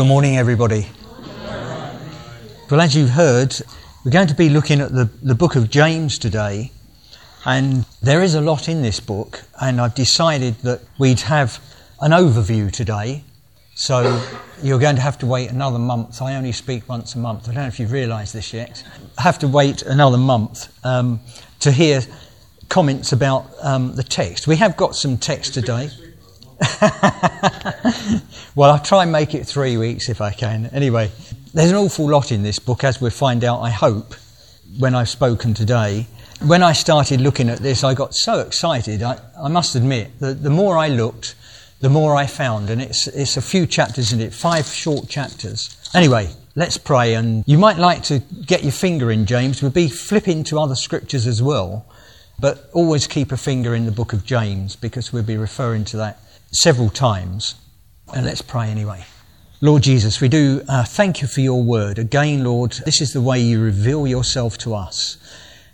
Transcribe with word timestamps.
Good 0.00 0.06
morning, 0.06 0.38
everybody. 0.38 0.86
Well, 2.70 2.80
as 2.80 2.96
you've 2.96 3.10
heard, 3.10 3.54
we're 4.02 4.10
going 4.10 4.28
to 4.28 4.34
be 4.34 4.48
looking 4.48 4.80
at 4.80 4.92
the, 4.92 5.10
the 5.22 5.34
book 5.34 5.56
of 5.56 5.68
James 5.68 6.18
today. 6.18 6.72
And 7.44 7.84
there 8.00 8.22
is 8.22 8.34
a 8.34 8.40
lot 8.40 8.66
in 8.66 8.80
this 8.80 8.98
book, 8.98 9.42
and 9.60 9.78
I've 9.78 9.94
decided 9.94 10.54
that 10.60 10.80
we'd 10.98 11.20
have 11.20 11.62
an 12.00 12.12
overview 12.12 12.72
today. 12.72 13.24
So 13.74 14.24
you're 14.62 14.78
going 14.78 14.96
to 14.96 15.02
have 15.02 15.18
to 15.18 15.26
wait 15.26 15.50
another 15.50 15.78
month. 15.78 16.22
I 16.22 16.34
only 16.34 16.52
speak 16.52 16.88
once 16.88 17.14
a 17.14 17.18
month. 17.18 17.42
I 17.42 17.52
don't 17.52 17.64
know 17.64 17.68
if 17.68 17.78
you've 17.78 17.92
realised 17.92 18.34
this 18.34 18.54
yet. 18.54 18.82
Have 19.18 19.38
to 19.40 19.48
wait 19.48 19.82
another 19.82 20.16
month 20.16 20.74
um, 20.82 21.20
to 21.58 21.70
hear 21.70 22.00
comments 22.70 23.12
about 23.12 23.50
um, 23.60 23.96
the 23.96 24.02
text. 24.02 24.46
We 24.46 24.56
have 24.56 24.78
got 24.78 24.96
some 24.96 25.18
text 25.18 25.52
today. 25.52 25.90
well, 28.54 28.70
I'll 28.70 28.82
try 28.82 29.04
and 29.04 29.12
make 29.12 29.34
it 29.34 29.46
three 29.46 29.76
weeks 29.76 30.08
if 30.08 30.20
I 30.20 30.32
can. 30.32 30.66
Anyway, 30.66 31.10
there's 31.54 31.70
an 31.70 31.76
awful 31.76 32.08
lot 32.08 32.32
in 32.32 32.42
this 32.42 32.58
book, 32.58 32.84
as 32.84 33.00
we'll 33.00 33.10
find 33.10 33.44
out, 33.44 33.60
I 33.60 33.70
hope, 33.70 34.14
when 34.78 34.94
I've 34.94 35.08
spoken 35.08 35.54
today. 35.54 36.06
When 36.40 36.62
I 36.62 36.72
started 36.72 37.20
looking 37.20 37.48
at 37.48 37.58
this, 37.58 37.82
I 37.82 37.94
got 37.94 38.14
so 38.14 38.40
excited. 38.40 39.02
I, 39.02 39.18
I 39.38 39.48
must 39.48 39.74
admit 39.74 40.18
that 40.20 40.42
the 40.42 40.50
more 40.50 40.76
I 40.76 40.88
looked, 40.88 41.34
the 41.80 41.88
more 41.88 42.14
I 42.14 42.26
found. 42.26 42.70
And 42.70 42.82
it's, 42.82 43.06
it's 43.06 43.36
a 43.36 43.42
few 43.42 43.66
chapters 43.66 44.12
in 44.12 44.20
it, 44.20 44.34
five 44.34 44.66
short 44.66 45.08
chapters. 45.08 45.76
Anyway, 45.94 46.30
let's 46.54 46.76
pray. 46.76 47.14
And 47.14 47.42
you 47.46 47.58
might 47.58 47.78
like 47.78 48.02
to 48.04 48.18
get 48.46 48.62
your 48.62 48.72
finger 48.72 49.10
in, 49.10 49.26
James. 49.26 49.62
We'll 49.62 49.70
be 49.70 49.88
flipping 49.88 50.44
to 50.44 50.58
other 50.58 50.74
scriptures 50.74 51.26
as 51.26 51.42
well. 51.42 51.86
But 52.38 52.70
always 52.72 53.06
keep 53.06 53.32
a 53.32 53.36
finger 53.36 53.74
in 53.74 53.84
the 53.84 53.92
book 53.92 54.12
of 54.12 54.24
James 54.24 54.76
because 54.76 55.12
we'll 55.12 55.22
be 55.22 55.36
referring 55.36 55.84
to 55.86 55.98
that 55.98 56.20
several 56.50 56.90
times. 56.90 57.54
And 58.14 58.26
let's 58.26 58.42
pray 58.42 58.68
anyway. 58.68 59.04
Lord 59.60 59.82
Jesus, 59.82 60.20
we 60.20 60.28
do 60.28 60.62
uh, 60.68 60.84
thank 60.84 61.20
you 61.20 61.28
for 61.28 61.40
your 61.40 61.62
word. 61.62 61.98
Again, 61.98 62.44
Lord, 62.44 62.72
this 62.84 63.00
is 63.00 63.12
the 63.12 63.20
way 63.20 63.40
you 63.40 63.60
reveal 63.60 64.06
yourself 64.06 64.56
to 64.58 64.74
us. 64.74 65.18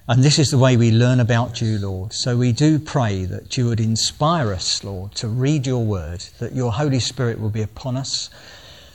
And 0.09 0.23
this 0.23 0.39
is 0.39 0.51
the 0.51 0.59
way 0.59 0.77
we 0.77 0.93
learn 0.93 1.19
about 1.19 1.61
you, 1.61 1.79
Lord. 1.79 2.13
So 2.13 2.37
we 2.37 2.53
do 2.53 2.79
pray 2.79 3.25
that 3.25 3.57
you 3.57 3.67
would 3.67 3.81
inspire 3.81 4.53
us, 4.53 4.85
Lord, 4.85 5.15
to 5.17 5.29
read 5.29 5.67
your 5.67 5.85
word, 5.85 6.21
that 6.39 6.53
your 6.53 6.73
Holy 6.73 7.01
Spirit 7.01 7.41
will 7.41 7.51
be 7.51 7.63
upon 7.63 7.97
us 7.97 8.31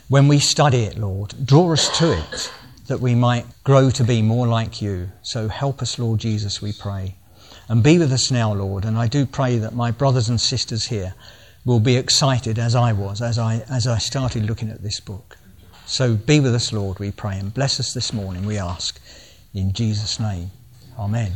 when 0.08 0.28
we 0.28 0.38
study 0.38 0.84
it, 0.84 0.98
Lord. 0.98 1.34
Draw 1.44 1.72
us 1.72 1.98
to 1.98 2.12
it, 2.12 2.52
that 2.86 3.00
we 3.00 3.14
might 3.14 3.46
grow 3.64 3.90
to 3.90 4.04
be 4.04 4.22
more 4.22 4.46
like 4.46 4.80
you. 4.80 5.10
So 5.22 5.48
help 5.48 5.82
us, 5.82 5.98
Lord 5.98 6.20
Jesus, 6.20 6.62
we 6.62 6.72
pray. 6.72 7.16
And 7.68 7.82
be 7.82 7.98
with 7.98 8.12
us 8.12 8.30
now, 8.30 8.52
Lord. 8.52 8.84
And 8.84 8.98
I 8.98 9.06
do 9.06 9.24
pray 9.26 9.58
that 9.58 9.74
my 9.74 9.90
brothers 9.90 10.28
and 10.28 10.40
sisters 10.40 10.86
here 10.86 11.14
will 11.64 11.80
be 11.80 11.96
excited 11.96 12.58
as 12.58 12.74
I 12.74 12.92
was 12.92 13.22
as 13.22 13.38
I, 13.38 13.64
as 13.70 13.86
I 13.86 13.98
started 13.98 14.44
looking 14.44 14.70
at 14.70 14.82
this 14.82 15.00
book. 15.00 15.36
So 15.86 16.14
be 16.14 16.40
with 16.40 16.54
us, 16.54 16.72
Lord, 16.72 16.98
we 16.98 17.10
pray, 17.10 17.38
and 17.38 17.52
bless 17.52 17.78
us 17.78 17.92
this 17.92 18.12
morning, 18.12 18.46
we 18.46 18.58
ask. 18.58 19.00
In 19.54 19.72
Jesus' 19.72 20.18
name. 20.18 20.50
Amen. 20.98 21.32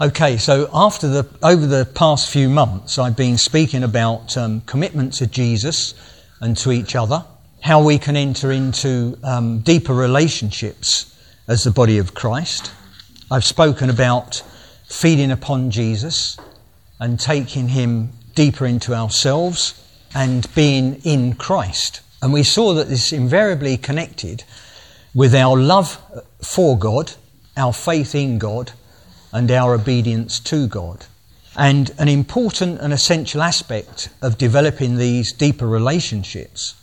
Okay, 0.00 0.36
so 0.36 0.68
after 0.74 1.06
the, 1.06 1.28
over 1.42 1.66
the 1.66 1.84
past 1.84 2.30
few 2.30 2.48
months, 2.48 2.98
I've 2.98 3.16
been 3.16 3.38
speaking 3.38 3.84
about 3.84 4.36
um, 4.36 4.62
commitment 4.62 5.12
to 5.14 5.26
Jesus 5.26 5.94
and 6.40 6.56
to 6.56 6.72
each 6.72 6.96
other, 6.96 7.24
how 7.60 7.84
we 7.84 7.98
can 7.98 8.16
enter 8.16 8.50
into 8.50 9.16
um, 9.22 9.60
deeper 9.60 9.94
relationships 9.94 11.08
as 11.46 11.62
the 11.62 11.70
body 11.70 11.98
of 11.98 12.14
Christ. 12.14 12.72
I've 13.30 13.44
spoken 13.44 13.90
about 13.90 14.42
feeding 14.86 15.30
upon 15.30 15.70
Jesus 15.70 16.36
and 16.98 17.20
taking 17.20 17.68
him 17.68 18.10
deeper 18.34 18.66
into 18.66 18.94
ourselves 18.94 19.78
and 20.14 20.52
being 20.54 20.96
in 21.04 21.34
Christ. 21.34 22.00
And 22.20 22.32
we 22.32 22.42
saw 22.42 22.74
that 22.74 22.88
this 22.88 23.12
invariably 23.12 23.76
connected 23.76 24.44
with 25.14 25.34
our 25.34 25.58
love 25.58 25.98
for 26.40 26.78
God, 26.78 27.12
our 27.56 27.72
faith 27.72 28.14
in 28.14 28.38
God, 28.38 28.72
and 29.32 29.50
our 29.50 29.74
obedience 29.74 30.38
to 30.40 30.66
God. 30.66 31.06
And 31.56 31.90
an 31.98 32.08
important 32.08 32.80
and 32.80 32.92
essential 32.92 33.42
aspect 33.42 34.08
of 34.22 34.38
developing 34.38 34.96
these 34.96 35.32
deeper 35.32 35.66
relationships 35.66 36.74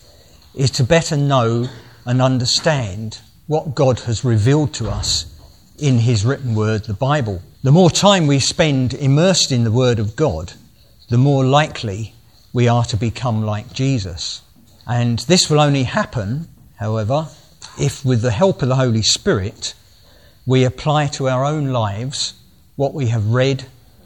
is 0.54 0.70
to 0.72 0.84
better 0.84 1.18
know 1.18 1.68
and 2.06 2.22
understand 2.22 3.20
what 3.48 3.74
God 3.74 4.02
has 4.02 4.24
revealed 4.24 4.74
to 4.76 4.90
us 4.90 5.26
in 5.80 6.00
His 6.00 6.26
written 6.26 6.54
word, 6.54 6.84
the 6.84 6.94
Bible. 6.94 7.42
The 7.64 7.72
more 7.72 7.90
time 7.90 8.28
we 8.28 8.40
spend 8.40 8.94
immersed 8.94 9.52
in 9.52 9.64
the 9.64 9.72
Word 9.72 9.98
of 10.00 10.16
God, 10.16 10.54
the 11.10 11.18
more 11.18 11.44
likely 11.44 12.14
we 12.54 12.68
are 12.68 12.86
to 12.86 12.96
become 12.98 13.44
like 13.44 13.74
Jesus. 13.74 14.42
And 14.88 15.20
this 15.20 15.50
will 15.50 15.60
only 15.60 15.84
happen, 15.84 16.48
however, 16.78 17.28
if 17.80 18.06
with 18.06 18.22
the 18.22 18.32
help 18.32 18.62
of 18.62 18.70
the 18.70 18.76
Holy 18.76 19.02
Spirit 19.02 19.74
we 20.46 20.64
apply 20.64 21.08
to 21.08 21.28
our 21.30 21.46
own 21.46 21.66
lives 21.68 22.34
what 22.76 22.94
we 22.94 23.08
have 23.08 23.28
read, 23.28 23.66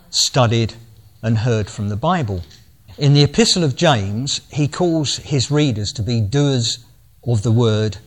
studied, 0.10 0.74
and 1.22 1.38
heard 1.38 1.70
from 1.70 1.90
the 1.90 1.96
Bible. 1.96 2.44
In 2.98 3.14
the 3.14 3.24
Epistle 3.24 3.64
of 3.64 3.76
James, 3.76 4.42
he 4.52 4.68
calls 4.68 5.18
his 5.18 5.50
readers 5.50 5.94
to 5.94 6.04
be 6.04 6.22
doers 6.22 6.86
of 7.26 7.44
the 7.44 7.52
word 7.52 7.98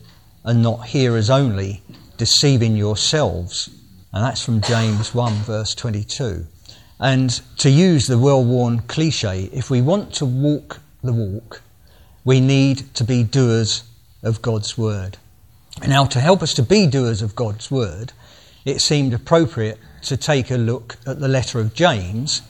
and 0.43 0.61
not 0.61 0.87
hearers 0.87 1.29
only, 1.29 1.81
deceiving 2.17 2.75
yourselves. 2.75 3.69
And 4.13 4.23
that's 4.23 4.43
from 4.43 4.61
James 4.61 5.13
1, 5.13 5.33
verse 5.33 5.73
22. 5.75 6.45
And 6.99 7.29
to 7.57 7.69
use 7.69 8.07
the 8.07 8.17
well 8.17 8.43
worn 8.43 8.79
cliche, 8.79 9.49
if 9.53 9.69
we 9.69 9.81
want 9.81 10.13
to 10.15 10.25
walk 10.25 10.81
the 11.03 11.13
walk, 11.13 11.61
we 12.25 12.39
need 12.39 12.93
to 12.95 13.03
be 13.03 13.23
doers 13.23 13.83
of 14.23 14.41
God's 14.41 14.77
word. 14.77 15.17
Now, 15.87 16.05
to 16.05 16.19
help 16.19 16.41
us 16.41 16.53
to 16.55 16.63
be 16.63 16.87
doers 16.87 17.21
of 17.21 17.35
God's 17.35 17.69
word, 17.69 18.13
it 18.65 18.81
seemed 18.81 19.13
appropriate 19.13 19.79
to 20.03 20.17
take 20.17 20.49
a 20.49 20.57
look 20.57 20.97
at 21.05 21.19
the 21.19 21.27
letter 21.27 21.59
of 21.59 21.73
James 21.73 22.41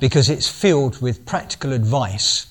because 0.00 0.28
it's 0.28 0.48
filled 0.48 1.00
with 1.00 1.26
practical 1.26 1.72
advice 1.72 2.46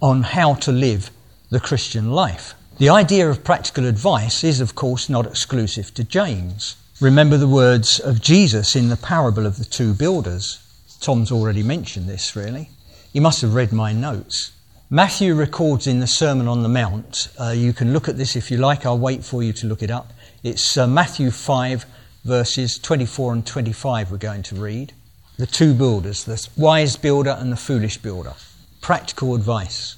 on 0.00 0.22
how 0.22 0.54
to 0.54 0.72
live 0.72 1.10
the 1.50 1.60
Christian 1.60 2.10
life. 2.10 2.54
The 2.78 2.88
idea 2.88 3.28
of 3.28 3.44
practical 3.44 3.86
advice 3.86 4.42
is, 4.42 4.60
of 4.60 4.74
course, 4.74 5.08
not 5.08 5.26
exclusive 5.26 5.92
to 5.94 6.02
James. 6.04 6.76
Remember 7.00 7.38
the 7.38 7.48
words 7.48 7.98
of 7.98 8.20
Jesus 8.20 8.76
in 8.76 8.90
the 8.90 8.96
parable 8.96 9.46
of 9.46 9.56
the 9.56 9.64
two 9.64 9.94
builders. 9.94 10.58
Tom's 11.00 11.32
already 11.32 11.62
mentioned 11.62 12.06
this, 12.06 12.36
really. 12.36 12.68
You 13.14 13.22
must 13.22 13.40
have 13.40 13.54
read 13.54 13.72
my 13.72 13.94
notes. 13.94 14.52
Matthew 14.90 15.34
records 15.34 15.86
in 15.86 16.00
the 16.00 16.06
Sermon 16.06 16.46
on 16.46 16.62
the 16.62 16.68
Mount, 16.68 17.28
uh, 17.40 17.54
you 17.56 17.72
can 17.72 17.94
look 17.94 18.06
at 18.06 18.18
this 18.18 18.36
if 18.36 18.50
you 18.50 18.58
like, 18.58 18.84
I'll 18.84 18.98
wait 18.98 19.24
for 19.24 19.42
you 19.42 19.54
to 19.54 19.66
look 19.66 19.82
it 19.82 19.90
up. 19.90 20.12
It's 20.42 20.76
uh, 20.76 20.86
Matthew 20.86 21.30
5, 21.30 21.86
verses 22.22 22.78
24 22.78 23.32
and 23.32 23.46
25, 23.46 24.10
we're 24.10 24.18
going 24.18 24.42
to 24.42 24.56
read. 24.56 24.92
The 25.38 25.46
two 25.46 25.72
builders, 25.72 26.24
the 26.24 26.46
wise 26.54 26.96
builder 26.96 27.34
and 27.38 27.50
the 27.50 27.56
foolish 27.56 27.96
builder. 27.96 28.34
Practical 28.82 29.34
advice. 29.34 29.96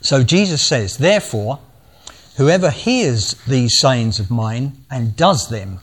So 0.00 0.22
Jesus 0.22 0.64
says, 0.64 0.98
Therefore, 0.98 1.58
whoever 2.36 2.70
hears 2.70 3.34
these 3.48 3.80
sayings 3.80 4.20
of 4.20 4.30
mine 4.30 4.76
and 4.88 5.16
does 5.16 5.48
them, 5.48 5.80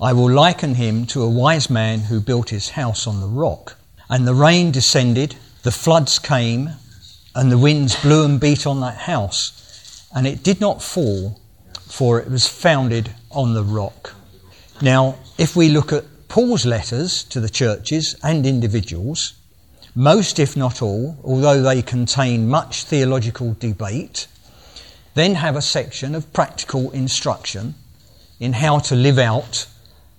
I 0.00 0.12
will 0.12 0.30
liken 0.30 0.74
him 0.74 1.06
to 1.06 1.22
a 1.22 1.30
wise 1.30 1.70
man 1.70 2.00
who 2.00 2.20
built 2.20 2.50
his 2.50 2.70
house 2.70 3.06
on 3.06 3.20
the 3.20 3.28
rock. 3.28 3.76
And 4.10 4.26
the 4.26 4.34
rain 4.34 4.72
descended, 4.72 5.36
the 5.62 5.70
floods 5.70 6.18
came, 6.18 6.70
and 7.34 7.50
the 7.50 7.58
winds 7.58 8.00
blew 8.02 8.24
and 8.24 8.40
beat 8.40 8.66
on 8.66 8.80
that 8.80 8.96
house. 8.96 10.08
And 10.14 10.26
it 10.26 10.42
did 10.42 10.60
not 10.60 10.82
fall, 10.82 11.40
for 11.86 12.20
it 12.20 12.28
was 12.28 12.48
founded 12.48 13.10
on 13.30 13.54
the 13.54 13.62
rock. 13.62 14.14
Now, 14.82 15.16
if 15.38 15.54
we 15.54 15.68
look 15.68 15.92
at 15.92 16.04
Paul's 16.28 16.66
letters 16.66 17.22
to 17.24 17.38
the 17.38 17.48
churches 17.48 18.16
and 18.22 18.44
individuals, 18.44 19.34
most, 19.94 20.40
if 20.40 20.56
not 20.56 20.82
all, 20.82 21.16
although 21.22 21.62
they 21.62 21.82
contain 21.82 22.48
much 22.48 22.82
theological 22.82 23.54
debate, 23.60 24.26
then 25.14 25.36
have 25.36 25.54
a 25.54 25.62
section 25.62 26.16
of 26.16 26.32
practical 26.32 26.90
instruction 26.90 27.76
in 28.40 28.54
how 28.54 28.80
to 28.80 28.96
live 28.96 29.18
out 29.18 29.66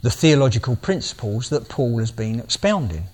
the 0.06 0.12
theological 0.12 0.76
principles 0.76 1.50
that 1.50 1.68
Paul 1.68 1.98
has 1.98 2.12
been 2.12 2.40
expounding. 2.40 3.06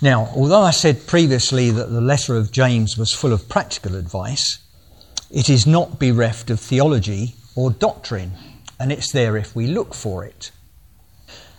Now, 0.00 0.28
although 0.34 0.62
I 0.62 0.72
said 0.72 1.06
previously 1.06 1.70
that 1.70 1.92
the 1.92 2.00
letter 2.00 2.34
of 2.34 2.50
James 2.50 2.98
was 2.98 3.14
full 3.14 3.32
of 3.32 3.48
practical 3.48 3.94
advice, 3.94 4.58
it 5.30 5.48
is 5.48 5.68
not 5.68 6.00
bereft 6.00 6.50
of 6.50 6.58
theology 6.58 7.36
or 7.54 7.70
doctrine, 7.70 8.32
and 8.80 8.90
it's 8.90 9.12
there 9.12 9.36
if 9.36 9.54
we 9.54 9.68
look 9.68 9.94
for 9.94 10.24
it. 10.24 10.50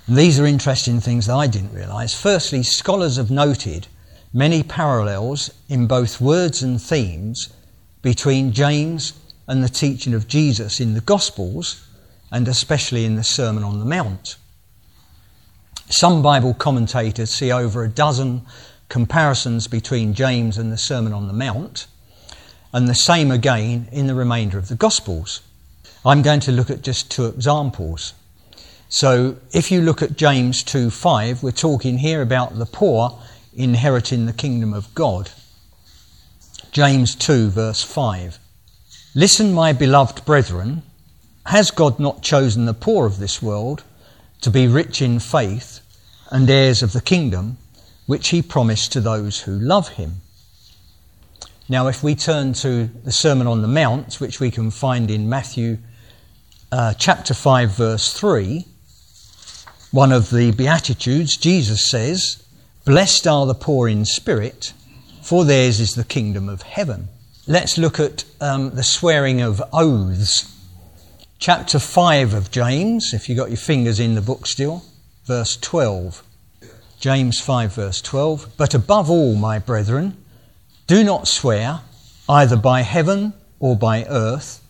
And 0.05 0.17
these 0.17 0.37
are 0.37 0.45
interesting 0.45 0.99
things 0.99 1.27
that 1.27 1.35
I 1.35 1.47
didn't 1.47 1.73
realise. 1.73 2.13
Firstly, 2.13 2.61
scholars 2.61 3.15
have 3.15 3.31
noted 3.31 3.87
many 4.33 4.63
parallels 4.63 5.49
in 5.69 5.87
both 5.87 6.19
words 6.19 6.61
and 6.61 6.81
themes 6.81 7.53
between 8.01 8.51
James 8.51 9.13
and 9.47 9.63
the 9.63 9.69
teaching 9.69 10.13
of 10.13 10.27
Jesus 10.27 10.81
in 10.81 10.93
the 10.93 10.99
Gospels, 10.99 11.87
and 12.33 12.49
especially 12.49 13.05
in 13.05 13.15
the 13.15 13.23
Sermon 13.23 13.63
on 13.63 13.79
the 13.79 13.85
Mount. 13.85 14.35
Some 15.95 16.23
Bible 16.23 16.55
commentators 16.55 17.29
see 17.29 17.51
over 17.51 17.83
a 17.83 17.87
dozen 17.87 18.47
comparisons 18.89 19.67
between 19.67 20.15
James 20.15 20.57
and 20.57 20.71
the 20.71 20.77
Sermon 20.77 21.13
on 21.13 21.27
the 21.27 21.33
Mount, 21.33 21.85
and 22.73 22.89
the 22.89 22.95
same 22.95 23.29
again 23.29 23.89
in 23.91 24.07
the 24.07 24.15
remainder 24.15 24.57
of 24.57 24.69
the 24.69 24.75
Gospels. 24.75 25.41
I'm 26.03 26.23
going 26.23 26.39
to 26.41 26.51
look 26.51 26.71
at 26.71 26.81
just 26.81 27.11
two 27.11 27.27
examples. 27.27 28.15
So 28.89 29.37
if 29.51 29.69
you 29.69 29.83
look 29.83 30.01
at 30.01 30.17
James 30.17 30.63
2:5, 30.63 31.43
we're 31.43 31.51
talking 31.51 31.99
here 31.99 32.23
about 32.23 32.57
the 32.57 32.65
poor 32.65 33.19
inheriting 33.55 34.25
the 34.25 34.33
kingdom 34.33 34.73
of 34.73 34.91
God. 34.95 35.29
James 36.71 37.13
2, 37.13 37.51
verse 37.51 37.83
5. 37.83 38.39
Listen, 39.13 39.53
my 39.53 39.73
beloved 39.73 40.25
brethren, 40.25 40.81
has 41.45 41.69
God 41.69 41.99
not 41.99 42.23
chosen 42.23 42.65
the 42.65 42.73
poor 42.73 43.05
of 43.05 43.19
this 43.19 43.43
world 43.43 43.83
to 44.41 44.49
be 44.49 44.67
rich 44.67 44.99
in 44.99 45.19
faith 45.19 45.81
and 46.33 46.49
heirs 46.49 46.83
of 46.83 46.91
the 46.91 47.01
kingdom 47.01 47.57
which 48.07 48.29
he 48.29 48.41
promised 48.41 48.91
to 48.91 48.99
those 48.99 49.41
who 49.41 49.51
love 49.53 49.89
him? 49.89 50.15
Now, 51.69 51.87
if 51.87 52.03
we 52.03 52.15
turn 52.15 52.51
to 52.55 52.87
the 53.05 53.11
Sermon 53.11 53.47
on 53.47 53.61
the 53.61 53.67
Mount, 53.69 54.15
which 54.19 54.41
we 54.41 54.51
can 54.51 54.69
find 54.69 55.09
in 55.09 55.29
Matthew 55.29 55.77
uh, 56.71 56.93
chapter 56.95 57.33
5, 57.33 57.71
verse 57.71 58.11
3, 58.11 58.65
one 59.91 60.11
of 60.11 60.31
the 60.31 60.51
Beatitudes, 60.51 61.37
Jesus 61.37 61.89
says, 61.89 62.43
Blessed 62.83 63.27
are 63.27 63.45
the 63.45 63.53
poor 63.53 63.87
in 63.87 64.03
spirit, 64.03 64.73
for 65.21 65.45
theirs 65.45 65.79
is 65.79 65.91
the 65.91 66.03
kingdom 66.03 66.49
of 66.49 66.63
heaven. 66.63 67.07
Let's 67.47 67.77
look 67.77 67.99
at 67.99 68.25
um, 68.41 68.71
the 68.71 68.83
swearing 68.83 69.39
of 69.39 69.61
oaths. 69.71 70.49
Chapter 71.37 71.79
5 71.79 72.33
of 72.33 72.51
James, 72.51 73.13
if 73.13 73.29
you've 73.29 73.37
got 73.37 73.49
your 73.49 73.57
fingers 73.57 73.99
in 73.99 74.15
the 74.15 74.21
book 74.21 74.47
still, 74.47 74.83
verse 75.25 75.57
12. 75.57 76.23
James 76.99 77.39
5, 77.39 77.73
verse 77.73 78.01
12. 78.01 78.53
But 78.57 78.73
above 78.73 79.09
all, 79.09 79.35
my 79.35 79.59
brethren, 79.59 80.17
do 80.87 81.03
not 81.03 81.27
swear 81.27 81.81
either 82.29 82.55
by 82.55 82.81
heaven 82.81 83.33
or 83.59 83.75
by 83.75 84.05
earth 84.05 84.61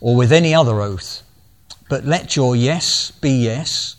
or 0.00 0.16
with 0.16 0.32
any 0.32 0.54
other 0.54 0.80
oath, 0.80 1.22
but 1.88 2.04
let 2.04 2.36
your 2.36 2.56
yes 2.56 3.10
be 3.10 3.30
yes 3.30 3.96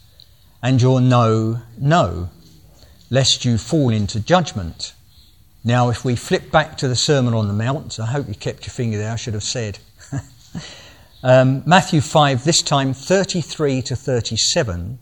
and 0.61 0.81
your 0.81 1.01
no, 1.01 1.61
no, 1.77 2.29
lest 3.09 3.45
you 3.45 3.57
fall 3.57 3.89
into 3.89 4.19
judgment. 4.19 4.93
Now, 5.63 5.89
if 5.89 6.03
we 6.03 6.15
flip 6.15 6.51
back 6.51 6.77
to 6.79 6.87
the 6.87 6.95
Sermon 6.95 7.33
on 7.33 7.47
the 7.47 7.53
Mount, 7.53 7.99
I 7.99 8.05
hope 8.05 8.27
you 8.27 8.35
kept 8.35 8.65
your 8.65 8.71
finger 8.71 8.97
there, 8.97 9.13
I 9.13 9.15
should 9.15 9.33
have 9.33 9.43
said. 9.43 9.79
um, 11.23 11.63
Matthew 11.65 12.01
5, 12.01 12.43
this 12.43 12.61
time 12.61 12.93
33 12.93 13.81
to 13.83 13.95
37. 13.95 14.99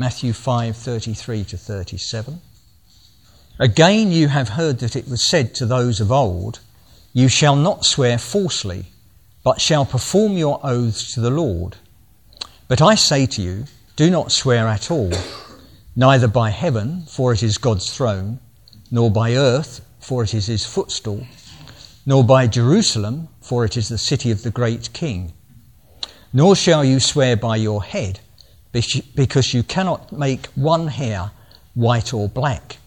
Matthew 0.00 0.32
5:33 0.32 1.44
to 1.48 1.58
37. 1.58 2.40
Again, 3.58 4.12
you 4.12 4.28
have 4.28 4.50
heard 4.50 4.78
that 4.78 4.94
it 4.94 5.08
was 5.08 5.28
said 5.28 5.56
to 5.56 5.66
those 5.66 5.98
of 5.98 6.12
old, 6.12 6.60
You 7.12 7.28
shall 7.28 7.56
not 7.56 7.84
swear 7.84 8.16
falsely, 8.16 8.92
but 9.42 9.60
shall 9.60 9.84
perform 9.84 10.36
your 10.36 10.60
oaths 10.62 11.12
to 11.14 11.20
the 11.20 11.30
Lord. 11.30 11.78
But 12.68 12.80
I 12.80 12.94
say 12.94 13.26
to 13.26 13.42
you, 13.42 13.64
do 13.96 14.08
not 14.08 14.30
swear 14.30 14.68
at 14.68 14.88
all, 14.88 15.10
neither 15.96 16.28
by 16.28 16.50
heaven, 16.50 17.02
for 17.08 17.32
it 17.32 17.42
is 17.42 17.58
God's 17.58 17.90
throne, 17.90 18.38
nor 18.92 19.10
by 19.10 19.34
earth, 19.34 19.80
for 19.98 20.22
it 20.22 20.32
is 20.32 20.46
his 20.46 20.64
footstool, 20.64 21.26
nor 22.06 22.22
by 22.22 22.46
Jerusalem, 22.46 23.28
for 23.40 23.64
it 23.64 23.76
is 23.76 23.88
the 23.88 23.98
city 23.98 24.30
of 24.30 24.44
the 24.44 24.52
great 24.52 24.92
king. 24.92 25.32
Nor 26.32 26.54
shall 26.54 26.84
you 26.84 27.00
swear 27.00 27.36
by 27.36 27.56
your 27.56 27.82
head, 27.82 28.20
because 28.72 29.54
you 29.54 29.62
cannot 29.62 30.12
make 30.12 30.46
one 30.54 30.88
hair 30.88 31.30
white 31.74 32.12
or 32.12 32.28
black. 32.28 32.78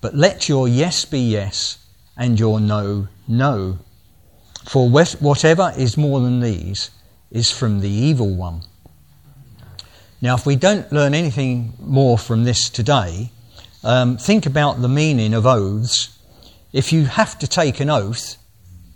But 0.00 0.14
let 0.14 0.48
your 0.48 0.68
yes 0.68 1.04
be 1.04 1.20
yes 1.20 1.78
and 2.16 2.38
your 2.38 2.60
no, 2.60 3.08
no. 3.28 3.78
For 4.66 4.88
whatever 4.88 5.72
is 5.76 5.96
more 5.96 6.20
than 6.20 6.40
these 6.40 6.90
is 7.30 7.50
from 7.50 7.80
the 7.80 7.88
evil 7.88 8.34
one. 8.34 8.62
Now, 10.22 10.34
if 10.34 10.44
we 10.44 10.56
don't 10.56 10.90
learn 10.92 11.14
anything 11.14 11.72
more 11.78 12.18
from 12.18 12.44
this 12.44 12.68
today, 12.68 13.30
um, 13.82 14.18
think 14.18 14.44
about 14.44 14.82
the 14.82 14.88
meaning 14.88 15.32
of 15.32 15.46
oaths. 15.46 16.18
If 16.72 16.92
you 16.92 17.06
have 17.06 17.38
to 17.38 17.46
take 17.46 17.80
an 17.80 17.88
oath, 17.88 18.36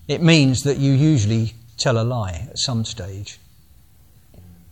it 0.06 0.22
means 0.22 0.64
that 0.64 0.76
you 0.76 0.92
usually 0.92 1.54
tell 1.78 1.98
a 1.98 2.04
lie 2.04 2.46
at 2.50 2.58
some 2.58 2.84
stage. 2.84 3.38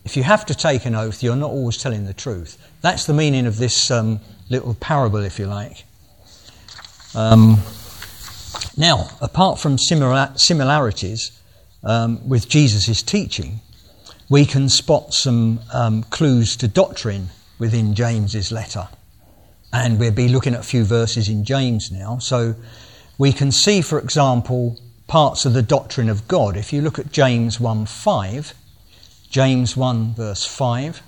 If 0.04 0.16
you 0.16 0.24
have 0.24 0.44
to 0.46 0.54
take 0.54 0.84
an 0.84 0.94
oath, 0.94 1.22
you're 1.22 1.36
not 1.36 1.50
always 1.50 1.76
telling 1.76 2.06
the 2.06 2.14
truth. 2.14 2.58
That's 2.80 3.06
the 3.06 3.14
meaning 3.14 3.46
of 3.46 3.58
this 3.58 3.90
um, 3.90 4.20
little 4.50 4.74
parable, 4.74 5.20
if 5.20 5.38
you 5.38 5.46
like. 5.46 5.84
Um, 7.14 7.58
now, 8.76 9.08
apart 9.20 9.58
from 9.60 9.78
similar, 9.78 10.32
similarities 10.34 11.40
um, 11.84 12.26
with 12.28 12.48
Jesus' 12.48 13.02
teaching, 13.02 13.60
we 14.28 14.46
can 14.46 14.68
spot 14.68 15.14
some 15.14 15.60
um, 15.72 16.04
clues 16.04 16.56
to 16.56 16.68
doctrine 16.68 17.28
within 17.58 17.94
James's 17.94 18.50
letter. 18.50 18.88
And 19.72 20.00
we'll 20.00 20.10
be 20.10 20.28
looking 20.28 20.54
at 20.54 20.60
a 20.60 20.64
few 20.64 20.84
verses 20.84 21.28
in 21.28 21.44
James 21.44 21.90
now. 21.92 22.18
So 22.18 22.54
we 23.18 23.32
can 23.32 23.52
see, 23.52 23.82
for 23.82 23.98
example, 23.98 24.80
parts 25.06 25.44
of 25.44 25.52
the 25.52 25.62
doctrine 25.62 26.08
of 26.08 26.26
God. 26.28 26.56
If 26.56 26.72
you 26.72 26.80
look 26.80 26.98
at 26.98 27.12
James 27.12 27.60
1 27.60 27.86
5, 27.86 28.54
James 29.32 29.78
1 29.78 30.12
verse 30.12 30.44
5, 30.44 31.02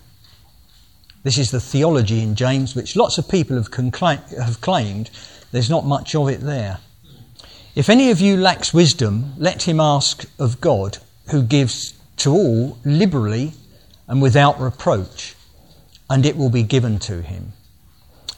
this 1.25 1.37
is 1.37 1.51
the 1.51 1.61
theology 1.61 2.23
in 2.23 2.35
James, 2.35 2.75
which 2.75 2.97
lots 2.97 3.19
of 3.19 3.29
people 3.29 3.55
have, 3.55 3.71
concla- 3.71 4.43
have 4.43 4.63
claimed 4.63 5.11
there's 5.53 5.69
not 5.69 5.85
much 5.85 6.15
of 6.15 6.31
it 6.31 6.41
there. 6.41 6.79
If 7.75 7.91
any 7.91 8.11
of 8.11 8.23
you 8.23 8.39
lacks 8.39 8.73
wisdom, 8.73 9.35
let 9.37 9.69
him 9.69 9.79
ask 9.79 10.25
of 10.39 10.63
God, 10.63 10.97
who 11.33 11.43
gives 11.43 11.93
to 12.17 12.33
all 12.33 12.79
liberally 12.83 13.53
and 14.09 14.23
without 14.23 14.59
reproach, 14.59 15.35
and 16.09 16.25
it 16.25 16.39
will 16.39 16.51
be 16.51 16.63
given 16.63 16.99
to 17.01 17.21
him. 17.21 17.53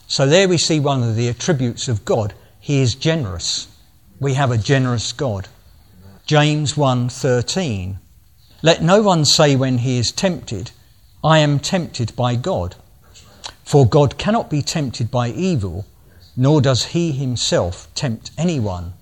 So 0.07 0.27
there 0.27 0.49
we 0.49 0.57
see 0.57 0.81
one 0.81 1.01
of 1.01 1.15
the 1.15 1.29
attributes 1.29 1.87
of 1.87 2.03
God. 2.03 2.33
He 2.59 2.81
is 2.81 2.93
generous. 2.93 3.69
We 4.19 4.33
have 4.33 4.51
a 4.51 4.57
generous 4.57 5.13
God. 5.13 5.47
James 6.25 6.73
1:13 6.73 7.99
Let 8.61 8.81
no 8.81 9.01
one 9.01 9.25
say 9.25 9.55
when 9.55 9.79
he 9.79 9.97
is 9.97 10.11
tempted, 10.11 10.71
I 11.23 11.39
am 11.39 11.59
tempted 11.59 12.15
by 12.15 12.35
God. 12.35 12.75
For 13.63 13.85
God 13.85 14.17
cannot 14.17 14.49
be 14.49 14.61
tempted 14.61 15.11
by 15.11 15.29
evil, 15.29 15.85
nor 16.35 16.61
does 16.61 16.85
he 16.85 17.11
himself 17.11 17.87
tempt 17.93 18.31
anyone. 18.37 18.93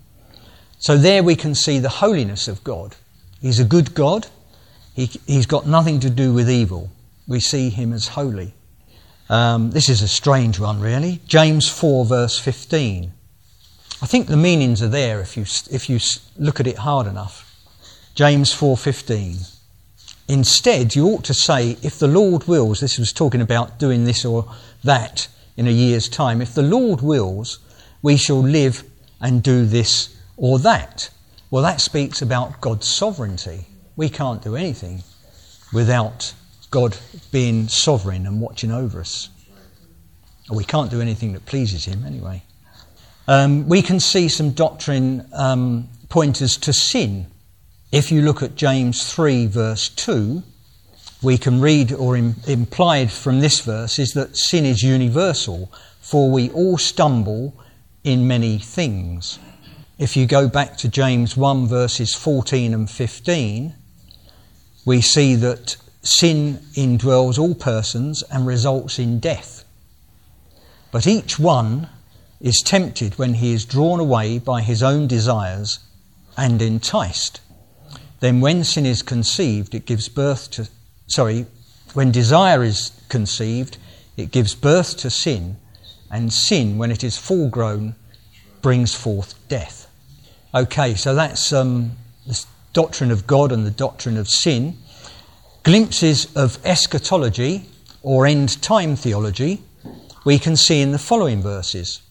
So 0.79 0.97
there 0.97 1.23
we 1.23 1.35
can 1.35 1.55
see 1.55 1.79
the 1.79 1.89
holiness 1.89 2.47
of 2.47 2.63
God. 2.63 2.95
He's 3.41 3.59
a 3.59 3.65
good 3.65 3.93
God. 3.93 4.27
He, 4.93 5.09
has 5.27 5.45
got 5.45 5.67
nothing 5.67 5.99
to 6.01 6.09
do 6.09 6.33
with 6.33 6.49
evil. 6.49 6.89
We 7.27 7.39
see 7.39 7.69
him 7.69 7.93
as 7.93 8.09
holy. 8.09 8.53
Um, 9.29 9.71
this 9.71 9.89
is 9.89 10.01
a 10.01 10.07
strange 10.07 10.59
one, 10.59 10.79
really. 10.79 11.21
James 11.27 11.69
4, 11.69 12.05
verse 12.05 12.39
15. 12.39 13.11
I 14.01 14.05
think 14.05 14.27
the 14.27 14.37
meanings 14.37 14.81
are 14.81 14.87
there 14.89 15.21
if 15.21 15.37
you, 15.37 15.43
if 15.71 15.89
you 15.89 15.99
look 16.37 16.59
at 16.59 16.67
it 16.67 16.77
hard 16.77 17.07
enough. 17.07 17.44
James 18.15 18.53
4:15. 18.53 19.45
Instead, 20.27 20.95
you 20.95 21.05
ought 21.07 21.25
to 21.25 21.33
say, 21.33 21.77
if 21.83 21.99
the 21.99 22.07
Lord 22.07 22.47
wills, 22.47 22.79
this 22.79 22.97
was 22.97 23.11
talking 23.11 23.41
about 23.41 23.77
doing 23.77 24.05
this 24.05 24.25
or 24.25 24.45
that, 24.83 25.27
in 25.57 25.67
a 25.67 25.71
year's 25.71 26.07
time. 26.09 26.41
If 26.41 26.53
the 26.53 26.61
Lord 26.61 27.01
wills, 27.01 27.59
we 28.01 28.17
shall 28.17 28.41
live 28.41 28.83
and 29.21 29.43
do 29.43 29.65
this 29.65 30.15
or 30.37 30.59
that. 30.59 31.09
Well, 31.51 31.61
that 31.63 31.81
speaks 31.81 32.21
about 32.21 32.61
God's 32.61 32.87
sovereignty. 32.87 33.67
We 33.95 34.09
can't 34.09 34.41
do 34.41 34.55
anything 34.55 35.03
without 35.73 36.33
God 36.71 36.97
being 37.31 37.67
sovereign 37.67 38.25
and 38.25 38.41
watching 38.41 38.71
over 38.71 38.99
us. 39.01 39.29
we 40.49 40.63
can't 40.63 40.91
do 40.91 41.01
anything 41.01 41.33
that 41.33 41.45
pleases 41.45 41.85
Him 41.85 42.05
anyway. 42.05 42.43
Um, 43.27 43.67
we 43.67 43.81
can 43.81 43.99
see 43.99 44.29
some 44.29 44.51
doctrine 44.51 45.27
um, 45.33 45.89
pointers 46.09 46.57
to 46.57 46.73
sin. 46.73 47.27
If 47.91 48.11
you 48.11 48.21
look 48.21 48.41
at 48.41 48.55
James 48.55 49.11
3, 49.11 49.45
verse 49.47 49.89
2, 49.89 50.43
we 51.21 51.37
can 51.37 51.61
read 51.61 51.91
or 51.91 52.17
Im- 52.17 52.35
implied 52.47 53.11
from 53.11 53.39
this 53.39 53.59
verse 53.59 53.99
is 53.99 54.11
that 54.13 54.37
sin 54.37 54.65
is 54.65 54.83
universal, 54.83 55.71
for 56.01 56.29
we 56.31 56.49
all 56.49 56.77
stumble 56.77 57.53
in 58.03 58.27
many 58.27 58.57
things. 58.57 59.39
If 59.97 60.17
you 60.17 60.25
go 60.25 60.49
back 60.49 60.77
to 60.77 60.89
James 60.89 61.37
1, 61.37 61.67
verses 61.67 62.13
14 62.13 62.73
and 62.73 62.89
15, 62.89 63.73
we 64.85 65.01
see 65.01 65.35
that 65.35 65.77
sin 66.01 66.59
indwells 66.73 67.39
all 67.39 67.55
persons 67.55 68.23
and 68.23 68.45
results 68.45 68.99
in 68.99 69.19
death. 69.19 69.63
But 70.91 71.07
each 71.07 71.39
one 71.39 71.89
is 72.41 72.61
tempted 72.63 73.17
when 73.17 73.35
he 73.35 73.53
is 73.53 73.65
drawn 73.65 73.99
away 73.99 74.37
by 74.37 74.61
his 74.61 74.83
own 74.83 75.07
desires 75.07 75.79
and 76.37 76.61
enticed. 76.61 77.39
Then, 78.25 78.41
when 78.41 78.63
sin 78.63 78.87
is 78.87 79.03
conceived, 79.03 79.75
it 79.75 79.85
gives 79.85 80.09
birth 80.09 80.49
to 80.49 80.67
sorry, 81.05 81.45
when 81.93 82.09
desire 82.09 82.63
is 82.63 82.91
conceived, 83.07 83.77
it 84.17 84.31
gives 84.31 84.55
birth 84.55 84.97
to 84.97 85.11
sin, 85.11 85.57
and 86.09 86.33
sin, 86.33 86.79
when 86.79 86.89
it 86.89 87.03
is 87.03 87.19
full 87.19 87.49
grown, 87.49 87.93
brings 88.63 88.95
forth 88.95 89.35
death. 89.47 89.87
Okay, 90.55 90.95
so 90.95 91.13
that's 91.13 91.53
um, 91.53 91.91
the 92.25 92.43
doctrine 92.73 93.11
of 93.11 93.27
God 93.27 93.51
and 93.51 93.63
the 93.63 93.69
doctrine 93.69 94.17
of 94.17 94.27
sin, 94.27 94.75
glimpses 95.61 96.35
of 96.35 96.57
eschatology 96.65 97.65
or 98.01 98.25
end 98.25 98.59
time 98.63 98.95
theology 98.95 99.61
we 100.23 100.39
can 100.39 100.55
see 100.55 100.81
in 100.81 100.91
the 100.91 100.97
following 100.97 101.43
verses. 101.43 102.01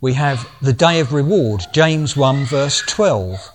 We 0.00 0.12
have 0.12 0.48
the 0.62 0.72
day 0.72 1.00
of 1.00 1.12
reward, 1.12 1.66
James 1.72 2.16
1, 2.16 2.44
verse 2.44 2.80
12. 2.82 3.54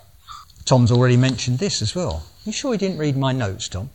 Tom's 0.66 0.92
already 0.92 1.18
mentioned 1.18 1.60
this 1.60 1.82
as 1.82 1.96
well. 1.96 2.24
You 2.46 2.52
sure 2.52 2.72
he 2.72 2.78
didn't 2.78 2.98
read 2.98 3.18
my 3.18 3.32
notes, 3.32 3.68
Tom? 3.68 3.90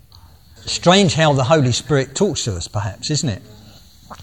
Strange 0.67 1.15
how 1.15 1.33
the 1.33 1.45
Holy 1.45 1.73
Spirit 1.73 2.15
talks 2.15 2.45
to 2.45 2.55
us, 2.57 2.69
perhaps, 2.69 3.11
isn't 3.11 3.29
it? 3.29 3.43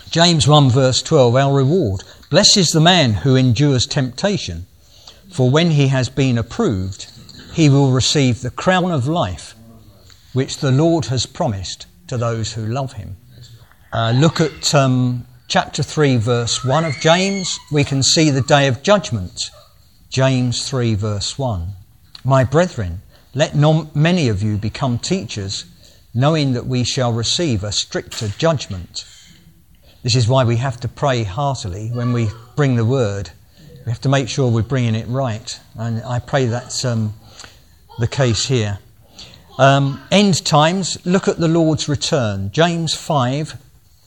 James 0.10 0.48
1, 0.48 0.70
verse 0.70 1.02
12, 1.02 1.36
our 1.36 1.56
reward. 1.56 2.04
Blessed 2.30 2.58
is 2.58 2.70
the 2.70 2.82
man 2.82 3.14
who 3.14 3.36
endures 3.36 3.86
temptation, 3.86 4.66
for 5.32 5.50
when 5.50 5.72
he 5.72 5.88
has 5.88 6.10
been 6.10 6.38
approved, 6.38 7.12
he 7.54 7.70
will 7.70 7.92
receive 7.92 8.42
the 8.42 8.50
crown 8.50 8.92
of 8.92 9.08
life 9.08 9.56
which 10.34 10.58
the 10.58 10.72
Lord 10.72 11.06
has 11.06 11.26
promised 11.26 11.88
to 12.08 12.18
those 12.18 12.54
who 12.54 12.66
love 12.66 12.94
him. 12.94 13.16
Uh, 13.94 14.12
look 14.12 14.42
at 14.42 14.76
um, 14.76 15.26
chapter 15.48 15.82
3, 15.82 16.18
verse 16.18 16.66
1 16.66 16.84
of 16.84 16.96
James. 17.00 17.58
We 17.72 17.86
can 17.86 18.04
see 18.04 18.30
the 18.30 18.42
day 18.42 18.68
of 18.68 18.84
judgment. 18.84 19.50
James 20.10 20.68
3, 20.68 20.96
verse 20.96 21.40
1. 21.40 21.70
My 22.28 22.44
brethren, 22.44 23.04
let 23.36 23.56
not 23.56 23.96
many 23.96 24.30
of 24.30 24.42
you 24.42 24.58
become 24.58 24.98
teachers, 24.98 25.66
knowing 26.12 26.54
that 26.54 26.66
we 26.66 26.84
shall 26.84 27.14
receive 27.14 27.64
a 27.64 27.72
stricter 27.72 28.30
judgment. 28.30 29.06
This 30.02 30.16
is 30.16 30.28
why 30.28 30.44
we 30.44 30.56
have 30.56 30.80
to 30.80 30.88
pray 30.88 31.22
heartily 31.22 31.90
when 31.90 32.14
we 32.14 32.30
bring 32.56 32.78
the 32.78 32.86
word. 32.86 33.30
We 33.86 33.92
have 33.92 34.02
to 34.02 34.10
make 34.10 34.28
sure 34.28 34.50
we're 34.50 34.64
bringing 34.64 34.96
it 34.96 35.08
right. 35.08 35.60
And 35.78 36.04
I 36.04 36.18
pray 36.18 36.48
that's 36.48 36.84
um, 36.84 37.14
the 38.00 38.08
case 38.08 38.48
here. 38.48 38.80
Um, 39.60 40.02
end 40.12 40.44
times, 40.44 40.98
look 41.06 41.28
at 41.28 41.38
the 41.38 41.48
Lord's 41.48 41.88
return. 41.88 42.50
James 42.52 42.96
5, 42.96 43.56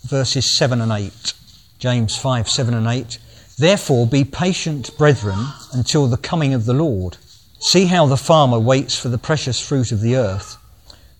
verses 0.02 0.56
7 0.56 0.80
and 0.80 0.90
8. 0.90 1.34
James 1.78 2.16
5, 2.16 2.48
7 2.48 2.74
and 2.74 2.88
8. 2.88 3.18
Therefore, 3.58 4.08
be 4.08 4.24
patient, 4.24 4.90
brethren, 4.98 5.38
until 5.72 6.08
the 6.08 6.16
coming 6.16 6.52
of 6.52 6.64
the 6.64 6.74
Lord. 6.74 7.16
See 7.60 7.86
how 7.86 8.06
the 8.06 8.16
farmer 8.16 8.58
waits 8.58 8.98
for 8.98 9.08
the 9.08 9.18
precious 9.18 9.60
fruit 9.60 9.90
of 9.90 10.00
the 10.00 10.16
earth, 10.16 10.56